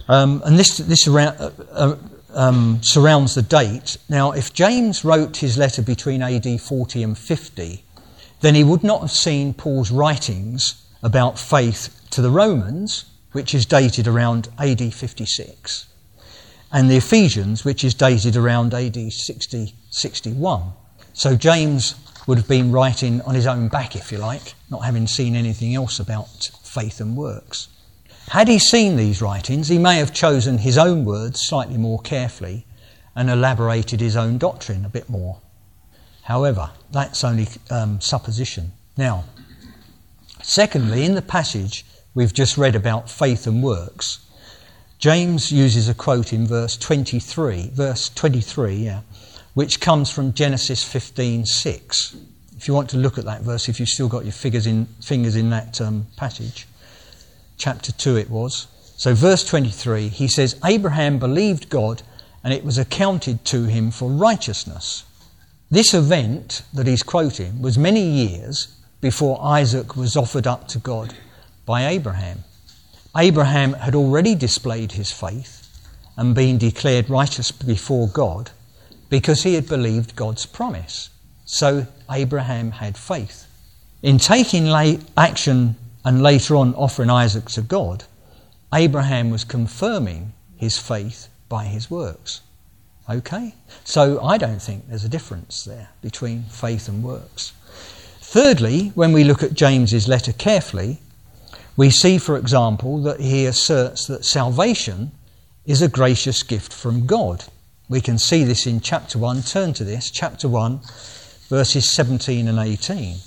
Um, 0.08 0.42
and 0.46 0.60
this, 0.60 0.78
this 0.78 1.08
around, 1.08 1.38
uh, 1.40 1.52
uh, 1.72 1.96
um, 2.34 2.80
surrounds 2.84 3.36
the 3.36 3.42
date. 3.42 3.98
Now, 4.10 4.32
if 4.32 4.54
James 4.54 5.04
wrote 5.04 5.38
his 5.38 5.58
letter 5.58 5.82
between 5.82 6.22
AD 6.22 6.62
40 6.62 7.04
and 7.04 7.18
50, 7.18 7.84
then 8.42 8.56
he 8.56 8.64
would 8.64 8.84
not 8.84 9.02
have 9.02 9.12
seen 9.12 9.54
Paul's 9.54 9.92
writings 9.92 10.86
about 11.02 11.40
faith 11.40 12.00
to 12.12 12.22
the 12.22 12.30
Romans, 12.30 13.06
which 13.32 13.56
is 13.56 13.66
dated 13.66 14.08
around 14.08 14.50
AD 14.60 14.94
56, 14.94 15.88
and 16.76 16.92
the 16.92 16.98
Ephesians, 16.98 17.64
which 17.64 17.86
is 17.86 17.94
dated 17.94 18.36
around 18.36 18.74
AD 18.74 18.98
60 19.14 19.74
61. 19.90 20.74
So 21.14 21.38
James 21.38 21.96
would 22.28 22.38
have 22.38 22.50
been 22.50 22.70
writing 22.70 23.22
on 23.22 23.34
his 23.34 23.48
own 23.48 23.70
back, 23.70 23.96
if 23.96 24.12
you 24.12 24.18
like, 24.18 24.56
not 24.70 24.84
having 24.84 25.08
seen 25.08 25.38
anything 25.38 25.74
else 25.74 26.02
about 26.02 26.52
faith 26.66 27.00
and 27.00 27.16
works. 27.16 27.70
Had 28.28 28.50
he 28.50 28.60
seen 28.60 28.98
these 28.98 29.22
writings, 29.22 29.70
he 29.70 29.78
may 29.78 30.00
have 30.00 30.14
chosen 30.14 30.58
his 30.58 30.78
own 30.78 31.06
words 31.06 31.48
slightly 31.48 31.78
more 31.78 32.00
carefully 32.00 32.66
and 33.16 33.30
elaborated 33.30 34.02
his 34.02 34.18
own 34.18 34.38
doctrine 34.38 34.84
a 34.84 34.90
bit 34.90 35.10
more. 35.10 35.40
However, 36.24 36.72
that's 36.92 37.24
only 37.24 37.48
um, 37.72 38.02
supposition. 38.02 38.74
Now, 38.98 39.24
secondly, 40.42 41.06
in 41.06 41.16
the 41.16 41.22
passage 41.22 41.86
we've 42.14 42.34
just 42.34 42.58
read 42.58 42.76
about 42.76 43.10
faith 43.10 43.48
and 43.48 43.64
works, 43.64 44.25
James 45.06 45.52
uses 45.52 45.88
a 45.88 45.94
quote 45.94 46.34
in 46.34 46.48
verse 46.48 46.76
23, 46.78 47.70
verse 47.76 48.10
23, 48.10 48.74
yeah, 48.74 49.02
which 49.54 49.80
comes 49.80 50.10
from 50.10 50.34
Genesis 50.34 50.84
15:6. 50.84 52.16
If 52.58 52.68
you 52.68 52.74
want 52.74 52.90
to 52.90 52.98
look 52.98 53.20
at 53.20 53.26
that 53.26 53.44
verse, 53.44 53.70
if 53.70 53.80
you've 53.80 53.88
still 53.88 54.08
got 54.08 54.26
your 54.26 54.32
figures 54.32 54.66
in, 54.66 54.88
fingers 55.04 55.36
in 55.36 55.52
that 55.52 55.80
um, 55.80 56.08
passage, 56.18 56.66
chapter 57.56 57.92
2 57.92 58.18
it 58.18 58.32
was. 58.32 58.66
So, 58.98 59.14
verse 59.14 59.44
23, 59.44 60.08
he 60.08 60.28
says, 60.28 60.60
Abraham 60.66 61.20
believed 61.20 61.70
God, 61.70 62.02
and 62.44 62.52
it 62.52 62.66
was 62.66 62.80
accounted 62.80 63.46
to 63.46 63.66
him 63.66 63.92
for 63.92 64.10
righteousness. 64.10 65.04
This 65.70 65.94
event 65.94 66.64
that 66.74 66.88
he's 66.88 67.04
quoting 67.04 67.62
was 67.62 67.78
many 67.78 68.02
years 68.02 68.76
before 69.02 69.38
Isaac 69.40 69.96
was 69.96 70.18
offered 70.18 70.48
up 70.48 70.68
to 70.70 70.80
God 70.80 71.14
by 71.64 71.86
Abraham. 71.86 72.44
Abraham 73.18 73.74
had 73.74 73.96
already 73.96 74.36
displayed 74.36 74.94
his 74.94 75.12
faith 75.12 75.62
and 76.18 76.36
been 76.36 76.58
declared 76.58 77.10
righteous 77.10 77.52
before 77.52 78.08
God 78.08 78.52
because 79.10 79.44
he 79.44 79.54
had 79.54 79.68
believed 79.68 80.16
God's 80.16 80.46
promise. 80.46 81.10
So 81.46 81.88
Abraham 82.10 82.72
had 82.72 82.98
faith. 82.98 83.48
In 84.02 84.18
taking 84.18 84.70
action 85.16 85.76
and 86.04 86.22
later 86.22 86.56
on 86.56 86.76
offering 86.76 87.10
Isaac 87.10 87.46
to 87.52 87.62
God, 87.62 88.04
Abraham 88.74 89.30
was 89.30 89.44
confirming 89.44 90.34
his 90.58 90.78
faith 90.78 91.28
by 91.48 91.66
his 91.66 91.90
works. 91.90 92.42
Okay? 93.10 93.54
So 93.84 94.22
I 94.22 94.38
don't 94.38 94.62
think 94.62 94.88
there's 94.88 95.06
a 95.06 95.10
difference 95.10 95.64
there 95.64 95.90
between 96.02 96.44
faith 96.44 96.88
and 96.90 97.04
works. 97.04 97.54
Thirdly, 98.20 98.92
when 98.96 99.14
we 99.14 99.24
look 99.24 99.44
at 99.44 99.54
James's 99.54 100.08
letter 100.08 100.34
carefully, 100.34 101.00
we 101.78 101.90
see, 101.90 102.18
for 102.18 102.38
example, 102.38 103.02
that 103.04 103.20
he 103.20 103.46
asserts 103.46 104.08
that 104.08 104.26
salvation 104.26 105.12
is 105.66 105.82
a 105.82 105.90
gracious 105.90 106.44
gift 106.44 106.72
from 106.72 107.06
God. 107.06 107.46
We 107.90 108.02
can 108.02 108.18
see 108.18 108.44
this 108.44 108.66
in 108.66 108.80
chapter 108.80 109.20
1. 109.20 109.44
Turn 109.44 109.74
to 109.74 109.84
this, 109.84 110.10
chapter 110.10 110.48
1, 110.48 110.80
verses 111.50 111.90
17 111.90 112.48
and 112.48 112.60
18. 112.60 113.18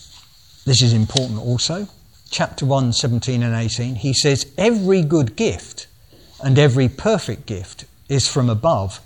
This 0.65 0.83
is 0.83 0.93
important 0.93 1.41
also. 1.41 1.89
Chapter 2.31 2.67
1, 2.67 2.93
17 2.93 3.43
and 3.43 3.55
18. 3.55 3.97
He 3.97 4.13
says, 4.13 4.51
Every 4.57 5.03
good 5.03 5.37
gift 5.37 5.87
and 6.43 6.59
every 6.59 6.89
perfect 6.89 7.47
gift 7.47 7.85
is 8.09 8.29
from 8.29 8.49
above 8.49 9.01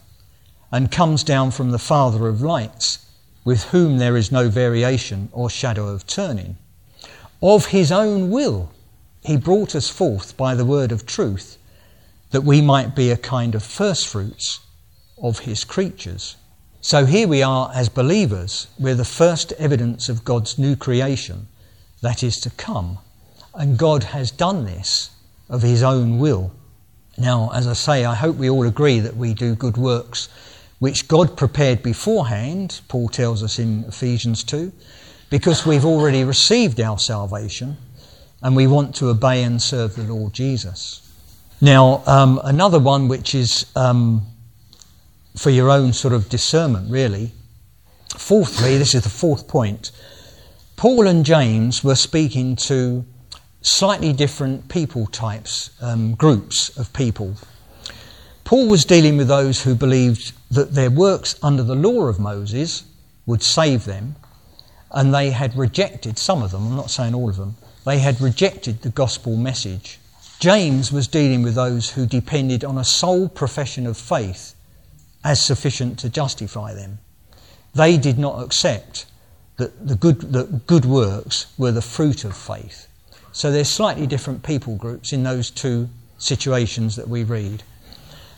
and 0.70 0.90
comes 0.90 1.22
down 1.22 1.50
from 1.50 1.70
the 1.70 1.78
Father 1.78 2.28
of 2.28 2.40
lights, 2.40 3.04
with 3.44 3.64
whom 3.64 3.98
there 3.98 4.16
is 4.16 4.32
no 4.32 4.48
variation 4.48 5.28
or 5.32 5.50
shadow 5.50 5.88
of 5.88 6.06
turning. 6.06 6.56
Of 7.42 7.66
his 7.66 7.92
own 7.92 8.30
will, 8.30 8.70
he 9.22 9.36
brought 9.36 9.74
us 9.74 9.88
forth 9.88 10.36
by 10.36 10.54
the 10.54 10.64
word 10.64 10.92
of 10.92 11.06
truth, 11.06 11.58
that 12.30 12.44
we 12.44 12.60
might 12.60 12.96
be 12.96 13.10
a 13.10 13.16
kind 13.16 13.54
of 13.54 13.62
firstfruits 13.62 14.60
of 15.22 15.40
his 15.40 15.64
creatures. 15.64 16.36
So 16.80 17.04
here 17.06 17.28
we 17.28 17.42
are 17.42 17.70
as 17.74 17.88
believers, 17.88 18.66
we're 18.78 18.94
the 18.94 19.04
first 19.04 19.52
evidence 19.52 20.08
of 20.08 20.24
God's 20.24 20.58
new 20.58 20.74
creation 20.74 21.46
that 22.00 22.22
is 22.22 22.40
to 22.40 22.50
come. 22.50 22.98
And 23.54 23.78
God 23.78 24.04
has 24.04 24.30
done 24.30 24.64
this 24.64 25.10
of 25.48 25.62
his 25.62 25.82
own 25.82 26.18
will. 26.18 26.52
Now, 27.16 27.50
as 27.54 27.68
I 27.68 27.74
say, 27.74 28.04
I 28.04 28.14
hope 28.14 28.36
we 28.36 28.50
all 28.50 28.66
agree 28.66 28.98
that 28.98 29.16
we 29.16 29.34
do 29.34 29.54
good 29.54 29.76
works 29.76 30.28
which 30.82 31.06
God 31.06 31.36
prepared 31.36 31.80
beforehand, 31.80 32.80
Paul 32.88 33.08
tells 33.08 33.44
us 33.44 33.60
in 33.60 33.84
Ephesians 33.84 34.42
2, 34.42 34.72
because 35.30 35.64
we've 35.64 35.84
already 35.84 36.24
received 36.24 36.80
our 36.80 36.98
salvation 36.98 37.76
and 38.42 38.56
we 38.56 38.66
want 38.66 38.94
to 38.96 39.08
obey 39.08 39.42
and 39.42 39.62
serve 39.62 39.94
the 39.94 40.02
Lord 40.02 40.32
Jesus. 40.32 40.98
Now, 41.60 42.02
um, 42.06 42.40
another 42.42 42.78
one 42.78 43.08
which 43.08 43.34
is 43.34 43.66
um, 43.76 44.26
for 45.36 45.50
your 45.50 45.70
own 45.70 45.92
sort 45.92 46.12
of 46.12 46.28
discernment, 46.28 46.90
really. 46.90 47.32
Fourthly, 48.16 48.76
this 48.78 48.94
is 48.94 49.04
the 49.04 49.08
fourth 49.08 49.48
point. 49.48 49.90
Paul 50.76 51.06
and 51.06 51.24
James 51.24 51.84
were 51.84 51.94
speaking 51.94 52.56
to 52.56 53.04
slightly 53.62 54.12
different 54.12 54.68
people 54.68 55.06
types, 55.06 55.70
um, 55.80 56.14
groups 56.14 56.76
of 56.76 56.92
people. 56.92 57.36
Paul 58.44 58.68
was 58.68 58.84
dealing 58.84 59.16
with 59.16 59.28
those 59.28 59.62
who 59.62 59.74
believed 59.74 60.32
that 60.50 60.74
their 60.74 60.90
works 60.90 61.36
under 61.42 61.62
the 61.62 61.76
law 61.76 62.06
of 62.08 62.18
Moses 62.18 62.82
would 63.24 63.42
save 63.42 63.84
them, 63.84 64.16
and 64.90 65.14
they 65.14 65.30
had 65.30 65.56
rejected, 65.56 66.18
some 66.18 66.42
of 66.42 66.50
them, 66.50 66.66
I'm 66.66 66.76
not 66.76 66.90
saying 66.90 67.14
all 67.14 67.30
of 67.30 67.36
them, 67.36 67.56
they 67.84 67.98
had 67.98 68.20
rejected 68.20 68.82
the 68.82 68.90
gospel 68.90 69.36
message. 69.36 69.98
James 70.38 70.92
was 70.92 71.06
dealing 71.06 71.42
with 71.42 71.54
those 71.54 71.90
who 71.90 72.06
depended 72.06 72.64
on 72.64 72.78
a 72.78 72.84
sole 72.84 73.28
profession 73.28 73.86
of 73.86 73.96
faith 73.96 74.54
as 75.24 75.44
sufficient 75.44 75.98
to 76.00 76.08
justify 76.08 76.74
them. 76.74 76.98
They 77.74 77.96
did 77.96 78.18
not 78.18 78.42
accept 78.42 79.06
that 79.56 79.86
the 79.86 79.94
good, 79.94 80.20
that 80.32 80.66
good 80.66 80.84
works 80.84 81.46
were 81.56 81.72
the 81.72 81.82
fruit 81.82 82.24
of 82.24 82.36
faith. 82.36 82.88
So 83.32 83.50
there's 83.50 83.70
slightly 83.70 84.06
different 84.06 84.42
people 84.42 84.76
groups 84.76 85.12
in 85.12 85.22
those 85.22 85.50
two 85.50 85.88
situations 86.18 86.96
that 86.96 87.08
we 87.08 87.24
read. 87.24 87.62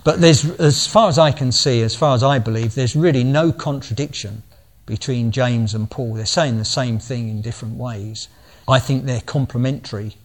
But 0.04 0.20
there's, 0.20 0.44
as 0.60 0.86
far 0.86 1.08
as 1.08 1.18
I 1.18 1.32
can 1.32 1.50
see, 1.50 1.80
as 1.82 1.96
far 1.96 2.14
as 2.14 2.22
I 2.22 2.38
believe, 2.38 2.74
there's 2.74 2.94
really 2.94 3.24
no 3.24 3.50
contradiction 3.50 4.42
between 4.86 5.32
James 5.32 5.74
and 5.74 5.90
Paul. 5.90 6.14
They're 6.14 6.26
saying 6.26 6.58
the 6.58 6.64
same 6.64 6.98
thing 6.98 7.28
in 7.30 7.40
different 7.40 7.76
ways. 7.76 8.28
I 8.66 8.78
think 8.78 9.04
they're 9.04 9.20
complementary 9.20 10.16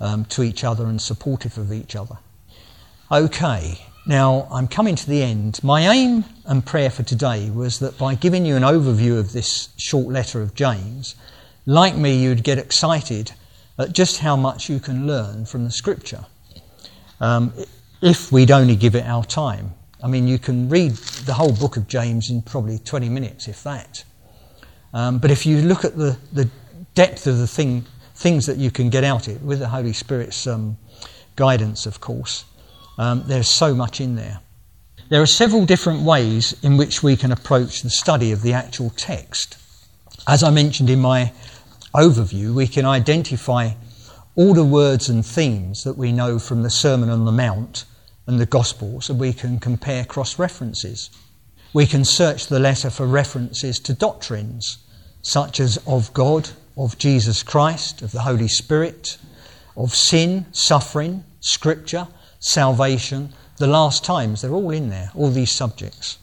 um, 0.00 0.24
to 0.26 0.42
each 0.42 0.64
other 0.64 0.86
and 0.86 1.00
supportive 1.00 1.58
of 1.58 1.72
each 1.72 1.94
other. 1.94 2.18
Okay, 3.10 3.80
now 4.06 4.48
I'm 4.50 4.66
coming 4.66 4.96
to 4.96 5.08
the 5.08 5.22
end. 5.22 5.62
My 5.62 5.88
aim 5.88 6.24
and 6.44 6.64
prayer 6.64 6.90
for 6.90 7.02
today 7.02 7.50
was 7.50 7.78
that 7.78 7.96
by 7.96 8.14
giving 8.14 8.44
you 8.44 8.56
an 8.56 8.62
overview 8.62 9.18
of 9.18 9.32
this 9.32 9.68
short 9.76 10.08
letter 10.08 10.42
of 10.42 10.54
James, 10.54 11.14
like 11.66 11.96
me, 11.96 12.22
you'd 12.22 12.42
get 12.42 12.58
excited 12.58 13.32
at 13.78 13.92
just 13.92 14.18
how 14.18 14.36
much 14.36 14.68
you 14.68 14.80
can 14.80 15.06
learn 15.06 15.46
from 15.46 15.64
the 15.64 15.70
scripture. 15.70 16.24
Um, 17.20 17.52
if 18.02 18.30
we'd 18.30 18.50
only 18.50 18.76
give 18.76 18.94
it 18.94 19.04
our 19.04 19.24
time. 19.24 19.74
I 20.02 20.08
mean, 20.08 20.28
you 20.28 20.38
can 20.38 20.68
read 20.68 20.92
the 21.24 21.34
whole 21.34 21.52
book 21.52 21.76
of 21.76 21.88
James 21.88 22.30
in 22.30 22.42
probably 22.42 22.78
20 22.78 23.08
minutes, 23.08 23.48
if 23.48 23.62
that. 23.62 24.04
Um, 24.92 25.18
but 25.18 25.30
if 25.30 25.46
you 25.46 25.62
look 25.62 25.84
at 25.84 25.96
the, 25.96 26.18
the 26.32 26.48
depth 26.96 27.28
of 27.28 27.38
the 27.38 27.46
thing, 27.46 27.84
things 28.16 28.46
that 28.46 28.56
you 28.56 28.72
can 28.72 28.90
get 28.90 29.04
out 29.04 29.28
of 29.28 29.36
it, 29.36 29.42
with 29.42 29.60
the 29.60 29.68
Holy 29.68 29.92
Spirit's 29.92 30.46
um, 30.48 30.76
guidance, 31.36 31.86
of 31.86 32.00
course, 32.00 32.44
um, 32.98 33.22
there's 33.26 33.48
so 33.48 33.74
much 33.74 34.00
in 34.00 34.16
there. 34.16 34.40
There 35.08 35.22
are 35.22 35.26
several 35.26 35.64
different 35.66 36.02
ways 36.02 36.56
in 36.64 36.76
which 36.76 37.02
we 37.02 37.16
can 37.16 37.30
approach 37.30 37.82
the 37.82 37.90
study 37.90 38.32
of 38.32 38.42
the 38.42 38.54
actual 38.54 38.90
text. 38.90 39.56
As 40.26 40.42
I 40.42 40.50
mentioned 40.50 40.90
in 40.90 41.00
my 41.00 41.32
overview, 41.94 42.52
we 42.52 42.66
can 42.66 42.84
identify 42.84 43.70
all 44.34 44.52
the 44.52 44.64
words 44.64 45.08
and 45.08 45.24
themes 45.24 45.84
that 45.84 45.96
we 45.96 46.10
know 46.10 46.38
from 46.38 46.62
the 46.62 46.70
Sermon 46.70 47.08
on 47.08 47.24
the 47.24 47.32
Mount 47.32 47.84
and 48.26 48.40
the 48.40 48.46
Gospels, 48.46 49.08
and 49.08 49.20
we 49.20 49.32
can 49.32 49.60
compare 49.60 50.04
cross 50.04 50.38
references. 50.38 51.10
We 51.72 51.86
can 51.86 52.04
search 52.04 52.48
the 52.48 52.58
letter 52.58 52.90
for 52.90 53.06
references 53.06 53.78
to 53.80 53.92
doctrines 53.94 54.78
such 55.22 55.60
as 55.60 55.78
of 55.86 56.12
God, 56.12 56.50
of 56.76 56.98
Jesus 56.98 57.42
Christ, 57.42 58.02
of 58.02 58.12
the 58.12 58.22
Holy 58.22 58.48
Spirit, 58.48 59.18
of 59.76 59.94
sin, 59.94 60.46
suffering, 60.52 61.24
Scripture, 61.40 62.08
salvation, 62.40 63.32
the 63.58 63.66
last 63.66 64.04
times. 64.04 64.42
They're 64.42 64.52
all 64.52 64.70
in 64.70 64.90
there, 64.90 65.10
all 65.14 65.30
these 65.30 65.52
subjects. 65.52 66.18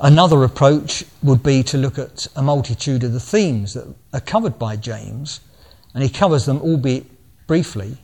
Another 0.00 0.44
approach 0.44 1.04
would 1.22 1.42
be 1.42 1.62
to 1.64 1.78
look 1.78 1.98
at 1.98 2.26
a 2.36 2.42
multitude 2.42 3.02
of 3.02 3.12
the 3.12 3.20
themes 3.20 3.74
that 3.74 3.94
are 4.12 4.20
covered 4.20 4.58
by 4.58 4.76
James, 4.76 5.40
and 5.94 6.02
he 6.02 6.08
covers 6.08 6.44
them, 6.44 6.60
albeit 6.60 7.06
briefly, 7.46 7.96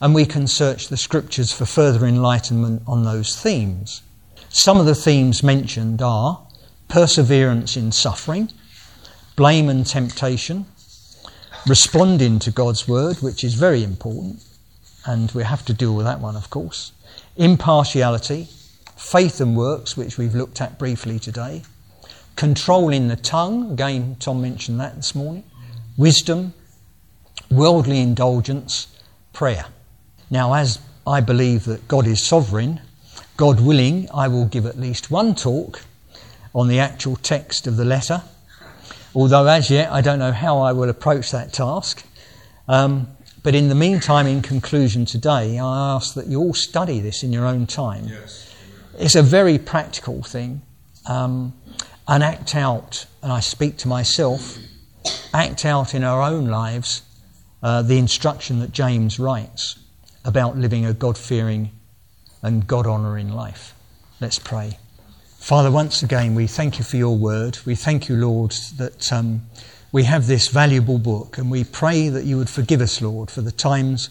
and 0.00 0.14
we 0.14 0.24
can 0.24 0.46
search 0.46 0.88
the 0.88 0.96
scriptures 0.96 1.52
for 1.52 1.66
further 1.66 2.06
enlightenment 2.06 2.82
on 2.86 3.04
those 3.04 3.36
themes. 3.40 4.02
Some 4.48 4.78
of 4.78 4.86
the 4.86 4.94
themes 4.94 5.42
mentioned 5.42 6.00
are 6.00 6.46
perseverance 6.88 7.76
in 7.76 7.92
suffering, 7.92 8.50
blame 9.36 9.68
and 9.68 9.86
temptation, 9.86 10.66
responding 11.66 12.38
to 12.40 12.50
God's 12.50 12.86
word, 12.86 13.16
which 13.16 13.42
is 13.42 13.54
very 13.54 13.82
important, 13.82 14.42
and 15.06 15.30
we 15.32 15.42
have 15.42 15.64
to 15.66 15.72
deal 15.72 15.94
with 15.94 16.04
that 16.06 16.20
one, 16.20 16.36
of 16.36 16.50
course, 16.50 16.92
impartiality, 17.36 18.48
faith 18.96 19.40
and 19.40 19.56
works, 19.56 19.96
which 19.96 20.18
we've 20.18 20.34
looked 20.34 20.60
at 20.60 20.78
briefly 20.78 21.18
today, 21.18 21.62
controlling 22.36 23.08
the 23.08 23.16
tongue, 23.16 23.72
again, 23.72 24.16
Tom 24.20 24.42
mentioned 24.42 24.78
that 24.80 24.96
this 24.96 25.14
morning, 25.14 25.44
wisdom, 25.96 26.52
worldly 27.50 28.00
indulgence, 28.00 28.88
prayer. 29.32 29.66
Now, 30.30 30.54
as 30.54 30.78
I 31.06 31.20
believe 31.20 31.64
that 31.64 31.88
God 31.88 32.06
is 32.06 32.24
sovereign, 32.24 32.80
God 33.36 33.60
willing, 33.60 34.08
I 34.12 34.28
will 34.28 34.46
give 34.46 34.66
at 34.66 34.78
least 34.78 35.10
one 35.10 35.34
talk 35.34 35.82
on 36.54 36.68
the 36.68 36.78
actual 36.78 37.16
text 37.16 37.66
of 37.66 37.76
the 37.76 37.84
letter, 37.84 38.22
although 39.14 39.46
as 39.46 39.70
yet 39.70 39.92
I 39.92 40.00
don't 40.00 40.18
know 40.18 40.32
how 40.32 40.58
I 40.58 40.72
will 40.72 40.88
approach 40.88 41.30
that 41.30 41.52
task. 41.52 42.04
Um, 42.68 43.08
but 43.42 43.54
in 43.54 43.68
the 43.68 43.74
meantime, 43.74 44.26
in 44.26 44.40
conclusion 44.40 45.04
today, 45.04 45.58
I 45.58 45.94
ask 45.94 46.14
that 46.14 46.26
you 46.26 46.40
all 46.40 46.54
study 46.54 47.00
this 47.00 47.22
in 47.22 47.32
your 47.32 47.44
own 47.44 47.66
time. 47.66 48.08
Yes. 48.08 48.54
It's 48.98 49.14
a 49.14 49.22
very 49.22 49.58
practical 49.58 50.22
thing. 50.22 50.62
Um, 51.06 51.52
and 52.06 52.22
act 52.22 52.54
out, 52.54 53.06
and 53.22 53.32
I 53.32 53.40
speak 53.40 53.78
to 53.78 53.88
myself, 53.88 54.58
act 55.32 55.64
out 55.64 55.94
in 55.94 56.04
our 56.04 56.22
own 56.22 56.46
lives 56.46 57.02
uh, 57.62 57.82
the 57.82 57.98
instruction 57.98 58.60
that 58.60 58.72
James 58.72 59.18
writes 59.18 59.78
about 60.24 60.56
living 60.56 60.84
a 60.84 60.92
God 60.92 61.16
fearing 61.16 61.70
and 62.42 62.66
God 62.66 62.86
honouring 62.86 63.30
life. 63.30 63.74
Let's 64.20 64.38
pray. 64.38 64.78
Father, 65.44 65.70
once 65.70 66.02
again, 66.02 66.34
we 66.34 66.46
thank 66.46 66.78
you 66.78 66.84
for 66.86 66.96
your 66.96 67.18
word. 67.18 67.58
We 67.66 67.74
thank 67.74 68.08
you, 68.08 68.16
Lord, 68.16 68.52
that 68.78 69.12
um, 69.12 69.42
we 69.92 70.04
have 70.04 70.26
this 70.26 70.48
valuable 70.48 70.96
book, 70.96 71.36
and 71.36 71.50
we 71.50 71.64
pray 71.64 72.08
that 72.08 72.24
you 72.24 72.38
would 72.38 72.48
forgive 72.48 72.80
us, 72.80 73.02
Lord, 73.02 73.30
for 73.30 73.42
the 73.42 73.52
times 73.52 74.08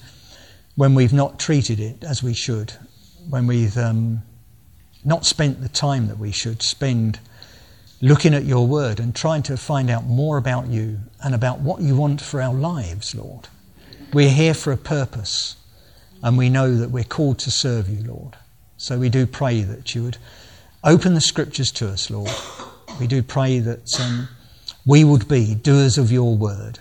when 0.75 0.93
we've 0.93 1.11
not 1.11 1.39
treated 1.39 1.79
it 1.79 2.03
as 2.03 2.21
we 2.21 2.35
should, 2.35 2.73
when 3.27 3.47
we've 3.47 3.75
um, 3.79 4.21
not 5.03 5.25
spent 5.25 5.61
the 5.63 5.69
time 5.69 6.07
that 6.07 6.19
we 6.19 6.31
should 6.31 6.61
spend 6.61 7.19
looking 7.99 8.35
at 8.35 8.45
your 8.45 8.67
word 8.67 8.99
and 8.99 9.15
trying 9.15 9.41
to 9.41 9.57
find 9.57 9.89
out 9.89 10.05
more 10.05 10.37
about 10.37 10.67
you 10.67 10.99
and 11.23 11.33
about 11.33 11.61
what 11.61 11.81
you 11.81 11.95
want 11.95 12.21
for 12.21 12.43
our 12.43 12.53
lives, 12.53 13.15
Lord. 13.15 13.47
We're 14.13 14.29
here 14.29 14.53
for 14.53 14.71
a 14.71 14.77
purpose, 14.77 15.55
and 16.21 16.37
we 16.37 16.51
know 16.51 16.75
that 16.75 16.91
we're 16.91 17.03
called 17.03 17.39
to 17.39 17.49
serve 17.49 17.89
you, 17.89 18.03
Lord. 18.03 18.37
So 18.77 18.99
we 18.99 19.09
do 19.09 19.25
pray 19.25 19.63
that 19.63 19.95
you 19.95 20.03
would 20.03 20.17
Open 20.83 21.13
the 21.13 21.21
scriptures 21.21 21.71
to 21.71 21.87
us, 21.87 22.09
Lord. 22.09 22.29
We 22.99 23.07
do 23.07 23.23
pray 23.23 23.59
that 23.59 23.99
um, 24.01 24.27
we 24.85 25.05
would 25.05 25.29
be 25.29 25.55
doers 25.55 25.97
of 25.97 26.11
your 26.11 26.35
word 26.35 26.79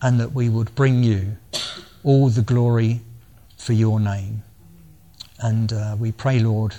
and 0.00 0.18
that 0.18 0.32
we 0.32 0.48
would 0.48 0.74
bring 0.74 1.04
you 1.04 1.36
all 2.02 2.28
the 2.28 2.42
glory 2.42 3.00
for 3.56 3.74
your 3.74 4.00
name. 4.00 4.42
And 5.38 5.72
uh, 5.72 5.96
we 5.98 6.10
pray, 6.10 6.40
Lord, 6.40 6.74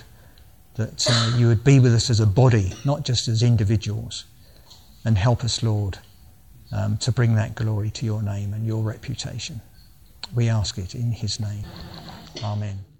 that 0.74 1.06
uh, 1.08 1.36
you 1.38 1.48
would 1.48 1.64
be 1.64 1.80
with 1.80 1.94
us 1.94 2.10
as 2.10 2.20
a 2.20 2.26
body, 2.26 2.72
not 2.84 3.06
just 3.06 3.26
as 3.26 3.42
individuals, 3.42 4.26
and 5.04 5.16
help 5.16 5.44
us, 5.44 5.62
Lord, 5.62 5.98
um, 6.72 6.98
to 6.98 7.10
bring 7.10 7.36
that 7.36 7.54
glory 7.54 7.90
to 7.92 8.04
your 8.04 8.22
name 8.22 8.52
and 8.52 8.66
your 8.66 8.82
reputation. 8.82 9.62
We 10.34 10.50
ask 10.50 10.76
it 10.76 10.94
in 10.94 11.12
his 11.12 11.40
name. 11.40 11.64
Amen. 12.42 12.93